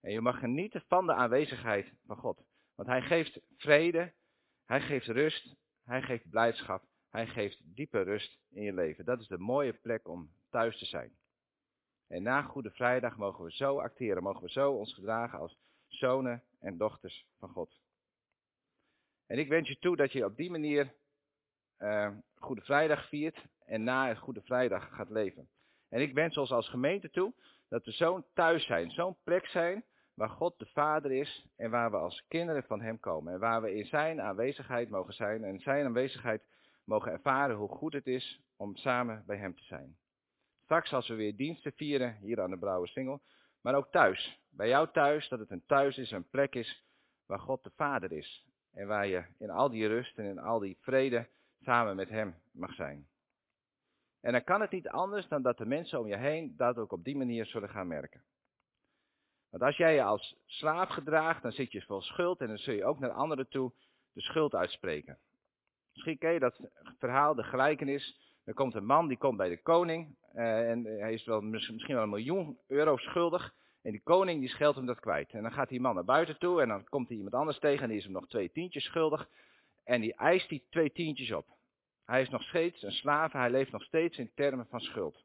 En 0.00 0.12
je 0.12 0.20
mag 0.20 0.38
genieten 0.38 0.84
van 0.88 1.06
de 1.06 1.14
aanwezigheid 1.14 1.92
van 2.06 2.16
God. 2.16 2.42
Want 2.74 2.88
hij 2.88 3.02
geeft 3.02 3.40
vrede, 3.56 4.12
hij 4.64 4.80
geeft 4.80 5.06
rust, 5.06 5.56
hij 5.84 6.02
geeft 6.02 6.30
blijdschap, 6.30 6.84
hij 7.10 7.26
geeft 7.26 7.60
diepe 7.76 8.02
rust 8.02 8.38
in 8.50 8.62
je 8.62 8.72
leven. 8.72 9.04
Dat 9.04 9.20
is 9.20 9.26
de 9.26 9.38
mooie 9.38 9.72
plek 9.72 10.08
om 10.08 10.30
thuis 10.50 10.78
te 10.78 10.84
zijn. 10.84 11.12
En 12.06 12.22
na 12.22 12.42
Goede 12.42 12.70
Vrijdag 12.70 13.16
mogen 13.16 13.44
we 13.44 13.52
zo 13.52 13.78
acteren, 13.80 14.22
mogen 14.22 14.42
we 14.42 14.50
zo 14.50 14.72
ons 14.72 14.94
gedragen 14.94 15.38
als 15.38 15.58
zonen 15.86 16.42
en 16.60 16.76
dochters 16.76 17.26
van 17.38 17.48
God. 17.48 17.79
En 19.30 19.38
ik 19.38 19.48
wens 19.48 19.68
je 19.68 19.78
toe 19.78 19.96
dat 19.96 20.12
je 20.12 20.24
op 20.24 20.36
die 20.36 20.50
manier 20.50 20.94
uh, 21.78 22.10
Goede 22.34 22.62
Vrijdag 22.62 23.08
viert 23.08 23.44
en 23.64 23.84
na 23.84 24.08
het 24.08 24.18
Goede 24.18 24.42
Vrijdag 24.42 24.94
gaat 24.94 25.10
leven. 25.10 25.48
En 25.88 26.00
ik 26.00 26.14
wens 26.14 26.36
ons 26.36 26.50
als 26.50 26.68
gemeente 26.68 27.10
toe 27.10 27.34
dat 27.68 27.84
we 27.84 27.90
zo'n 27.90 28.24
thuis 28.34 28.66
zijn, 28.66 28.90
zo'n 28.90 29.16
plek 29.24 29.46
zijn 29.46 29.84
waar 30.14 30.28
God 30.28 30.58
de 30.58 30.66
Vader 30.66 31.12
is 31.12 31.46
en 31.56 31.70
waar 31.70 31.90
we 31.90 31.96
als 31.96 32.24
kinderen 32.28 32.62
van 32.62 32.80
Hem 32.80 33.00
komen. 33.00 33.32
En 33.32 33.38
waar 33.38 33.62
we 33.62 33.74
in 33.74 33.84
Zijn 33.84 34.20
aanwezigheid 34.20 34.88
mogen 34.88 35.14
zijn 35.14 35.44
en 35.44 35.60
Zijn 35.60 35.84
aanwezigheid 35.86 36.42
mogen 36.84 37.12
ervaren 37.12 37.56
hoe 37.56 37.68
goed 37.68 37.92
het 37.92 38.06
is 38.06 38.40
om 38.56 38.76
samen 38.76 39.22
bij 39.26 39.36
Hem 39.36 39.56
te 39.56 39.64
zijn. 39.64 39.96
Straks 40.62 40.92
als 40.92 41.08
we 41.08 41.14
weer 41.14 41.36
diensten 41.36 41.72
vieren 41.72 42.16
hier 42.20 42.40
aan 42.40 42.50
de 42.50 42.58
Brouwe 42.58 42.86
Singel, 42.86 43.22
maar 43.60 43.74
ook 43.74 43.90
thuis. 43.90 44.40
Bij 44.48 44.68
jou 44.68 44.88
thuis, 44.92 45.28
dat 45.28 45.38
het 45.38 45.50
een 45.50 45.66
thuis 45.66 45.98
is, 45.98 46.10
een 46.10 46.28
plek 46.28 46.54
is 46.54 46.84
waar 47.26 47.40
God 47.40 47.64
de 47.64 47.70
Vader 47.76 48.12
is. 48.12 48.48
En 48.72 48.86
waar 48.86 49.06
je 49.06 49.24
in 49.38 49.50
al 49.50 49.70
die 49.70 49.86
rust 49.86 50.18
en 50.18 50.24
in 50.24 50.38
al 50.38 50.58
die 50.58 50.76
vrede 50.80 51.28
samen 51.60 51.96
met 51.96 52.08
Hem 52.08 52.34
mag 52.52 52.74
zijn. 52.74 53.08
En 54.20 54.32
dan 54.32 54.44
kan 54.44 54.60
het 54.60 54.70
niet 54.70 54.88
anders 54.88 55.28
dan 55.28 55.42
dat 55.42 55.58
de 55.58 55.66
mensen 55.66 55.98
om 55.98 56.06
je 56.06 56.16
heen 56.16 56.54
dat 56.56 56.76
ook 56.76 56.92
op 56.92 57.04
die 57.04 57.16
manier 57.16 57.46
zullen 57.46 57.68
gaan 57.68 57.86
merken. 57.86 58.22
Want 59.50 59.62
als 59.62 59.76
jij 59.76 59.94
je 59.94 60.02
als 60.02 60.36
slaaf 60.46 60.88
gedraagt, 60.88 61.42
dan 61.42 61.52
zit 61.52 61.72
je 61.72 61.82
vol 61.82 62.02
schuld 62.02 62.40
en 62.40 62.48
dan 62.48 62.58
zul 62.58 62.74
je 62.74 62.84
ook 62.84 62.98
naar 62.98 63.10
anderen 63.10 63.48
toe 63.48 63.72
de 64.12 64.20
schuld 64.20 64.54
uitspreken. 64.54 65.18
Misschien 65.92 66.18
ken 66.18 66.32
je 66.32 66.38
dat 66.38 66.60
verhaal, 66.98 67.34
de 67.34 67.42
gelijkenis. 67.42 68.18
Er 68.44 68.54
komt 68.54 68.74
een 68.74 68.84
man, 68.84 69.08
die 69.08 69.18
komt 69.18 69.36
bij 69.36 69.48
de 69.48 69.62
koning 69.62 70.16
uh, 70.34 70.70
en 70.70 70.84
hij 70.84 71.12
is 71.12 71.24
wel, 71.24 71.40
misschien 71.40 71.94
wel 71.94 72.02
een 72.02 72.08
miljoen 72.08 72.58
euro 72.66 72.96
schuldig. 72.96 73.54
En 73.82 73.90
die 73.90 74.02
koning 74.02 74.40
die 74.40 74.48
scheldt 74.48 74.76
hem 74.76 74.86
dat 74.86 75.00
kwijt. 75.00 75.30
En 75.30 75.42
dan 75.42 75.52
gaat 75.52 75.68
die 75.68 75.80
man 75.80 75.94
naar 75.94 76.04
buiten 76.04 76.38
toe 76.38 76.62
en 76.62 76.68
dan 76.68 76.88
komt 76.88 77.08
hij 77.08 77.16
iemand 77.16 77.34
anders 77.34 77.58
tegen 77.58 77.82
en 77.82 77.88
die 77.88 77.98
is 77.98 78.04
hem 78.04 78.12
nog 78.12 78.28
twee 78.28 78.52
tientjes 78.52 78.84
schuldig. 78.84 79.28
En 79.84 80.00
die 80.00 80.14
eist 80.14 80.48
die 80.48 80.66
twee 80.70 80.92
tientjes 80.92 81.32
op. 81.32 81.46
Hij 82.04 82.22
is 82.22 82.28
nog 82.28 82.42
steeds 82.42 82.82
een 82.82 82.92
slaaf, 82.92 83.32
hij 83.32 83.50
leeft 83.50 83.72
nog 83.72 83.82
steeds 83.82 84.18
in 84.18 84.30
termen 84.34 84.66
van 84.66 84.80
schuld. 84.80 85.24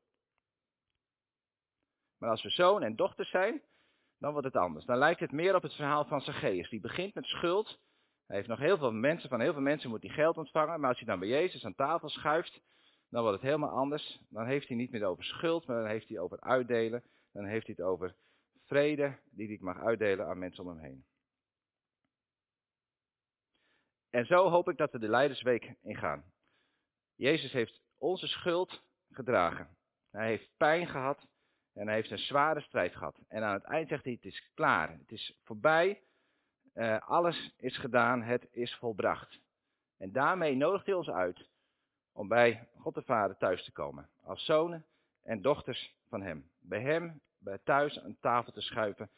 Maar 2.17 2.29
als 2.29 2.43
we 2.43 2.49
zoon 2.49 2.83
en 2.83 2.95
dochter 2.95 3.25
zijn, 3.25 3.61
dan 4.19 4.31
wordt 4.31 4.47
het 4.47 4.55
anders. 4.55 4.85
Dan 4.85 4.97
lijkt 4.97 5.19
het 5.19 5.31
meer 5.31 5.55
op 5.55 5.61
het 5.61 5.73
verhaal 5.73 6.05
van 6.05 6.21
Zacchaeus. 6.21 6.69
Die 6.69 6.79
begint 6.79 7.13
met 7.13 7.25
schuld. 7.25 7.79
Hij 8.25 8.35
heeft 8.35 8.47
nog 8.47 8.59
heel 8.59 8.77
veel 8.77 8.91
mensen, 8.91 9.29
van 9.29 9.39
heel 9.39 9.53
veel 9.53 9.61
mensen 9.61 9.89
moet 9.89 10.01
hij 10.01 10.11
geld 10.11 10.37
ontvangen. 10.37 10.79
Maar 10.79 10.89
als 10.89 10.97
hij 10.97 11.07
dan 11.07 11.19
bij 11.19 11.27
Jezus 11.27 11.65
aan 11.65 11.75
tafel 11.75 12.09
schuift, 12.09 12.61
dan 13.09 13.21
wordt 13.21 13.37
het 13.37 13.45
helemaal 13.45 13.77
anders. 13.77 14.19
Dan 14.29 14.45
heeft 14.45 14.67
hij 14.67 14.77
niet 14.77 14.91
meer 14.91 15.05
over 15.05 15.23
schuld, 15.23 15.65
maar 15.65 15.81
dan 15.81 15.89
heeft 15.89 16.09
hij 16.09 16.19
over 16.19 16.41
uitdelen. 16.41 17.03
Dan 17.31 17.45
heeft 17.45 17.65
hij 17.65 17.75
het 17.77 17.85
over 17.85 18.15
vrede 18.65 19.19
die 19.29 19.47
hij 19.47 19.57
mag 19.59 19.79
uitdelen 19.79 20.27
aan 20.27 20.39
mensen 20.39 20.63
om 20.63 20.69
hem 20.69 20.79
heen. 20.79 21.05
En 24.09 24.25
zo 24.25 24.49
hoop 24.49 24.69
ik 24.69 24.77
dat 24.77 24.91
we 24.91 24.99
de 24.99 25.09
Leidersweek 25.09 25.75
ingaan. 25.81 26.23
Jezus 27.15 27.51
heeft 27.51 27.81
onze 27.97 28.27
schuld 28.27 28.81
gedragen. 29.11 29.77
Hij 30.11 30.27
heeft 30.27 30.49
pijn 30.57 30.87
gehad 30.87 31.27
en 31.73 31.85
hij 31.85 31.95
heeft 31.95 32.11
een 32.11 32.17
zware 32.17 32.61
strijd 32.61 32.95
gehad. 32.95 33.19
En 33.27 33.43
aan 33.43 33.53
het 33.53 33.63
eind 33.63 33.87
zegt 33.87 34.03
hij, 34.03 34.13
het 34.13 34.25
is 34.25 34.49
klaar, 34.53 34.91
het 34.91 35.11
is 35.11 35.39
voorbij, 35.43 36.01
uh, 36.73 36.99
alles 36.99 37.53
is 37.57 37.77
gedaan, 37.77 38.21
het 38.21 38.47
is 38.51 38.75
volbracht. 38.75 39.39
En 39.97 40.11
daarmee 40.11 40.55
nodigt 40.55 40.85
hij 40.85 40.95
ons 40.95 41.09
uit 41.09 41.49
om 42.11 42.27
bij 42.27 42.67
God 42.77 42.93
de 42.93 43.01
Vader 43.01 43.37
thuis 43.37 43.63
te 43.63 43.71
komen. 43.71 44.09
Als 44.23 44.45
zonen 44.45 44.85
en 45.23 45.41
dochters 45.41 45.95
van 46.09 46.21
hem. 46.21 46.49
Bij 46.59 46.81
hem, 46.81 47.21
bij 47.45 47.59
thuis 47.63 47.99
aan 47.99 48.17
tafel 48.19 48.51
te 48.51 48.61
schuiven 48.61 49.09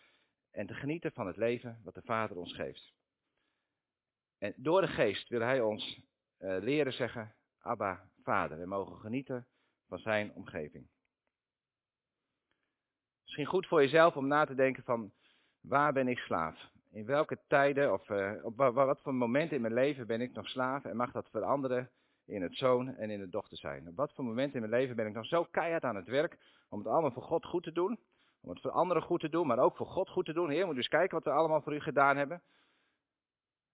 en 0.51 0.67
te 0.67 0.73
genieten 0.73 1.11
van 1.11 1.27
het 1.27 1.37
leven 1.37 1.81
wat 1.83 1.93
de 1.93 2.01
Vader 2.01 2.37
ons 2.37 2.53
geeft. 2.53 2.93
En 4.37 4.53
door 4.55 4.81
de 4.81 4.87
geest 4.87 5.29
wil 5.29 5.41
hij 5.41 5.61
ons 5.61 6.01
uh, 6.39 6.57
leren 6.59 6.93
zeggen, 6.93 7.35
Abba, 7.59 8.09
Vader. 8.23 8.61
En 8.61 8.67
mogen 8.67 8.97
genieten 8.97 9.47
van 9.87 9.99
zijn 9.99 10.33
omgeving. 10.33 10.87
Misschien 13.23 13.45
goed 13.45 13.67
voor 13.67 13.81
jezelf 13.81 14.15
om 14.15 14.27
na 14.27 14.45
te 14.45 14.55
denken 14.55 14.83
van, 14.83 15.11
waar 15.61 15.93
ben 15.93 16.07
ik 16.07 16.17
slaaf? 16.17 16.69
In 16.91 17.05
welke 17.05 17.39
tijden 17.47 17.93
of 17.93 18.09
uh, 18.09 18.45
op 18.45 18.55
wat 18.57 19.01
voor 19.01 19.13
momenten 19.13 19.55
in 19.55 19.61
mijn 19.61 19.73
leven 19.73 20.07
ben 20.07 20.21
ik 20.21 20.33
nog 20.33 20.47
slaaf 20.49 20.85
en 20.85 20.95
mag 20.95 21.11
dat 21.11 21.29
veranderen 21.29 21.91
in 22.25 22.41
het 22.41 22.55
zoon 22.55 22.95
en 22.95 23.09
in 23.09 23.19
het 23.19 23.31
dochter 23.31 23.57
zijn? 23.57 23.87
Op 23.87 23.95
wat 23.95 24.13
voor 24.13 24.23
momenten 24.23 24.61
in 24.61 24.69
mijn 24.69 24.81
leven 24.81 24.95
ben 24.95 25.07
ik 25.07 25.13
nog 25.13 25.25
zo 25.25 25.43
keihard 25.43 25.83
aan 25.83 25.95
het 25.95 26.07
werk 26.07 26.37
om 26.69 26.77
het 26.77 26.87
allemaal 26.87 27.11
voor 27.11 27.23
God 27.23 27.45
goed 27.45 27.63
te 27.63 27.71
doen? 27.71 27.99
Om 28.47 28.53
het 28.53 28.61
voor 28.61 28.71
anderen 28.71 29.03
goed 29.03 29.19
te 29.19 29.29
doen, 29.29 29.47
maar 29.47 29.59
ook 29.59 29.75
voor 29.75 29.87
God 29.87 30.09
goed 30.09 30.25
te 30.25 30.33
doen. 30.33 30.49
Heer, 30.49 30.65
moet 30.65 30.75
dus 30.75 30.87
kijken 30.87 31.15
wat 31.15 31.23
we 31.23 31.31
allemaal 31.31 31.61
voor 31.61 31.75
u 31.75 31.79
gedaan 31.79 32.17
hebben. 32.17 32.43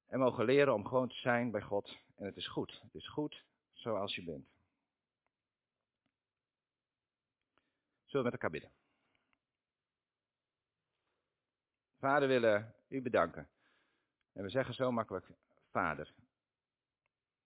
En 0.07 0.19
mogen 0.19 0.45
leren 0.45 0.73
om 0.73 0.85
gewoon 0.85 1.09
te 1.09 1.15
zijn 1.15 1.51
bij 1.51 1.61
God. 1.61 1.97
En 2.15 2.25
het 2.25 2.37
is 2.37 2.47
goed. 2.47 2.79
Het 2.81 2.93
is 2.95 3.09
goed 3.09 3.45
zoals 3.73 4.15
je 4.15 4.23
bent. 4.23 4.47
Zullen 8.05 8.25
we 8.25 8.31
met 8.31 8.31
elkaar 8.31 8.49
bidden? 8.49 8.71
Vader, 11.97 12.27
willen 12.27 12.75
u 12.87 13.01
bedanken. 13.01 13.49
En 14.31 14.43
we 14.43 14.49
zeggen 14.49 14.73
zo 14.73 14.91
makkelijk, 14.91 15.27
Vader. 15.71 16.13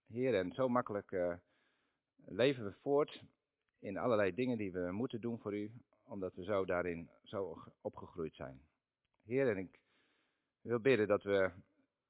Heer, 0.05 0.35
en 0.35 0.51
zo 0.51 0.67
makkelijk 0.67 1.11
uh, 1.11 1.35
leven 2.15 2.63
we 2.63 2.73
voort 2.73 3.23
in 3.79 3.97
allerlei 3.97 4.33
dingen 4.33 4.57
die 4.57 4.71
we 4.71 4.91
moeten 4.91 5.21
doen 5.21 5.39
voor 5.39 5.55
u, 5.55 5.71
omdat 6.07 6.35
we 6.35 6.43
zo 6.43 6.65
daarin 6.65 7.09
zo 7.23 7.63
opgegroeid 7.81 8.35
zijn. 8.35 8.61
Heer, 9.23 9.49
en 9.49 9.57
ik 9.57 9.79
wil 10.61 10.79
bidden 10.79 11.07
dat, 11.07 11.23
we, 11.23 11.51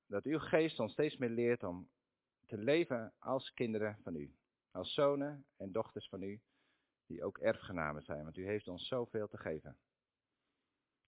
dat 0.05 0.23
uw 0.23 0.39
geest 0.39 0.79
ons 0.79 0.91
steeds 0.91 1.17
meer 1.17 1.29
leert 1.29 1.63
om 1.63 1.89
te 2.45 2.57
leven 2.57 3.13
als 3.19 3.53
kinderen 3.53 3.97
van 4.01 4.15
u. 4.15 4.35
Als 4.71 4.93
zonen 4.93 5.45
en 5.55 5.71
dochters 5.71 6.09
van 6.09 6.21
u, 6.21 6.41
die 7.05 7.23
ook 7.23 7.37
erfgenamen 7.37 8.03
zijn, 8.03 8.23
want 8.23 8.37
u 8.37 8.45
heeft 8.45 8.67
ons 8.67 8.87
zoveel 8.87 9.27
te 9.27 9.37
geven. 9.37 9.77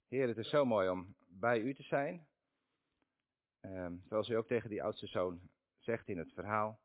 Heer, 0.08 0.28
het 0.28 0.38
is 0.38 0.50
zo 0.50 0.66
mooi 0.66 0.90
om 0.90 1.16
bij 1.28 1.60
u 1.60 1.74
te 1.74 1.84
zijn. 1.84 2.28
Ehm, 3.60 3.98
zoals 4.08 4.30
u 4.30 4.34
ook 4.34 4.48
tegen 4.48 4.70
die 4.70 4.84
oudste 4.84 5.08
zoon 5.08 5.50
zegt 5.78 6.08
in 6.08 6.18
het 6.18 6.34
verhaal. 6.34 6.80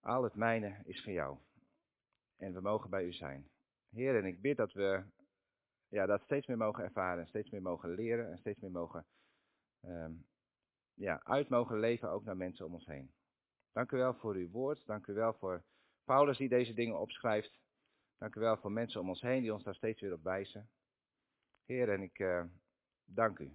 Al 0.00 0.22
het 0.22 0.34
mijne 0.34 0.82
is 0.84 1.02
van 1.02 1.12
jou. 1.12 1.38
En 2.36 2.52
we 2.52 2.60
mogen 2.60 2.90
bij 2.90 3.04
u 3.04 3.12
zijn. 3.12 3.50
Heer, 3.90 4.16
en 4.16 4.24
ik 4.24 4.40
bid 4.40 4.56
dat 4.56 4.72
we 4.72 5.04
ja, 5.88 6.06
dat 6.06 6.22
steeds 6.22 6.46
meer 6.46 6.56
mogen 6.56 6.84
ervaren. 6.84 7.26
Steeds 7.26 7.50
meer 7.50 7.62
mogen 7.62 7.94
leren. 7.94 8.30
En 8.30 8.38
steeds 8.38 8.60
meer 8.60 8.70
mogen 8.70 9.06
um, 9.84 10.26
ja, 10.94 11.20
uit 11.24 11.48
mogen 11.48 11.78
leven 11.78 12.10
ook 12.10 12.24
naar 12.24 12.36
mensen 12.36 12.66
om 12.66 12.74
ons 12.74 12.86
heen. 12.86 13.12
Dank 13.72 13.92
u 13.92 13.96
wel 13.96 14.14
voor 14.14 14.34
uw 14.34 14.50
woord. 14.50 14.86
Dank 14.86 15.06
u 15.06 15.12
wel 15.12 15.34
voor 15.34 15.64
Paulus 16.04 16.36
die 16.36 16.48
deze 16.48 16.74
dingen 16.74 17.00
opschrijft. 17.00 17.60
Dank 18.18 18.34
u 18.34 18.40
wel 18.40 18.56
voor 18.56 18.72
mensen 18.72 19.00
om 19.00 19.08
ons 19.08 19.20
heen 19.20 19.42
die 19.42 19.54
ons 19.54 19.64
daar 19.64 19.74
steeds 19.74 20.00
weer 20.00 20.12
op 20.12 20.22
wijzen. 20.22 20.70
Heer, 21.64 21.88
en 21.88 22.02
ik 22.02 22.18
uh, 22.18 22.44
dank 23.04 23.38
u. 23.38 23.52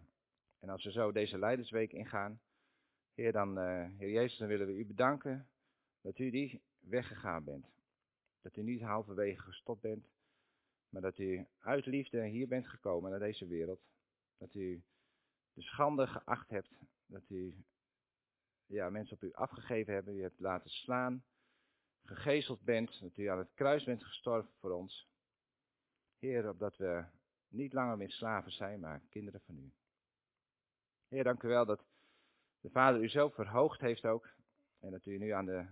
En 0.60 0.70
als 0.70 0.84
we 0.84 0.92
zo 0.92 1.12
deze 1.12 1.40
Leidersweek 1.40 1.92
ingaan, 1.92 2.42
Heer, 3.14 3.32
dan, 3.32 3.58
uh, 3.58 3.88
Heer 3.98 4.12
Jezus, 4.12 4.38
dan 4.38 4.48
willen 4.48 4.68
we 4.68 4.74
u 4.74 4.86
bedanken 4.86 5.48
dat 6.02 6.20
u 6.20 6.30
die 6.30 6.62
weggegaan 6.80 7.44
bent. 7.44 7.68
Dat 8.42 8.56
u 8.56 8.64
niet 8.64 8.82
halverwege 8.82 9.42
gestopt 9.42 9.82
bent, 9.82 10.08
maar 10.96 11.04
dat 11.04 11.20
u 11.20 11.48
uit 11.60 11.86
liefde 11.86 12.26
hier 12.26 12.48
bent 12.48 12.68
gekomen 12.68 13.10
naar 13.10 13.20
deze 13.20 13.48
wereld. 13.48 13.82
Dat 14.38 14.54
u 14.54 14.84
de 15.54 15.62
schande 15.62 16.08
geacht 16.08 16.50
hebt, 16.50 16.72
dat 17.06 17.30
u 17.30 17.56
ja, 18.66 18.90
mensen 18.90 19.16
op 19.16 19.24
u 19.24 19.34
afgegeven 19.34 19.94
hebben, 19.94 20.16
u 20.16 20.22
hebt 20.22 20.40
laten 20.40 20.70
slaan, 20.70 21.24
gegezeld 22.04 22.62
bent, 22.62 23.00
dat 23.00 23.18
u 23.18 23.26
aan 23.26 23.38
het 23.38 23.54
kruis 23.54 23.84
bent 23.84 24.04
gestorven 24.04 24.52
voor 24.60 24.72
ons. 24.72 25.10
Heer, 26.20 26.50
opdat 26.50 26.78
we 26.78 27.06
niet 27.48 27.74
langer 27.74 27.98
meer 27.98 28.12
slaven 28.12 28.52
zijn, 28.52 28.80
maar 28.80 29.02
kinderen 29.10 29.42
van 29.42 29.58
u. 29.58 29.74
Heer, 31.08 31.24
dank 31.24 31.44
u 31.44 31.48
wel 31.48 31.66
dat 31.66 31.86
de 32.60 32.70
Vader 32.70 33.02
u 33.02 33.10
zo 33.10 33.30
verhoogd 33.30 33.82
heeft 33.82 34.06
ook. 34.06 34.30
En 34.80 34.92
dat 34.92 35.06
u 35.06 35.18
nu 35.18 35.30
aan 35.30 35.46
de 35.46 35.68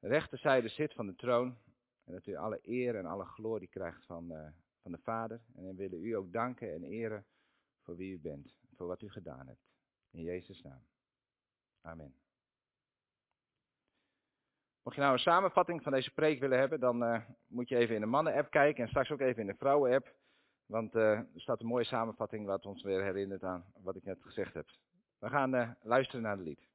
rechterzijde 0.00 0.68
zit 0.68 0.94
van 0.94 1.06
de 1.06 1.14
troon. 1.14 1.58
En 2.06 2.12
dat 2.12 2.26
u 2.26 2.34
alle 2.34 2.60
eer 2.62 2.96
en 2.96 3.06
alle 3.06 3.24
glorie 3.24 3.68
krijgt 3.68 4.04
van, 4.04 4.32
uh, 4.32 4.46
van 4.82 4.92
de 4.92 4.98
Vader. 4.98 5.40
En 5.54 5.66
we 5.66 5.74
willen 5.74 6.04
u 6.04 6.12
ook 6.12 6.32
danken 6.32 6.72
en 6.72 6.84
eren 6.84 7.24
voor 7.82 7.96
wie 7.96 8.12
u 8.12 8.18
bent. 8.18 8.54
Voor 8.74 8.86
wat 8.86 9.02
u 9.02 9.10
gedaan 9.10 9.46
hebt. 9.46 9.66
In 10.10 10.22
Jezus' 10.22 10.62
naam. 10.62 10.84
Amen. 11.80 12.14
Mocht 14.82 14.96
je 14.96 15.02
nou 15.02 15.12
een 15.12 15.18
samenvatting 15.18 15.82
van 15.82 15.92
deze 15.92 16.14
preek 16.14 16.40
willen 16.40 16.58
hebben, 16.58 16.80
dan 16.80 17.02
uh, 17.02 17.20
moet 17.46 17.68
je 17.68 17.76
even 17.76 17.94
in 17.94 18.00
de 18.00 18.06
mannen-app 18.06 18.50
kijken 18.50 18.82
en 18.82 18.88
straks 18.88 19.10
ook 19.10 19.20
even 19.20 19.40
in 19.40 19.46
de 19.46 19.54
vrouwen-app. 19.54 20.14
Want 20.66 20.94
uh, 20.94 21.10
er 21.18 21.28
staat 21.34 21.60
een 21.60 21.66
mooie 21.66 21.84
samenvatting 21.84 22.46
wat 22.46 22.66
ons 22.66 22.82
weer 22.82 23.02
herinnert 23.02 23.42
aan 23.42 23.64
wat 23.82 23.96
ik 23.96 24.04
net 24.04 24.22
gezegd 24.22 24.54
heb. 24.54 24.66
We 25.18 25.28
gaan 25.28 25.76
luisteren 25.82 26.22
naar 26.22 26.36
het 26.36 26.46
lied. 26.46 26.65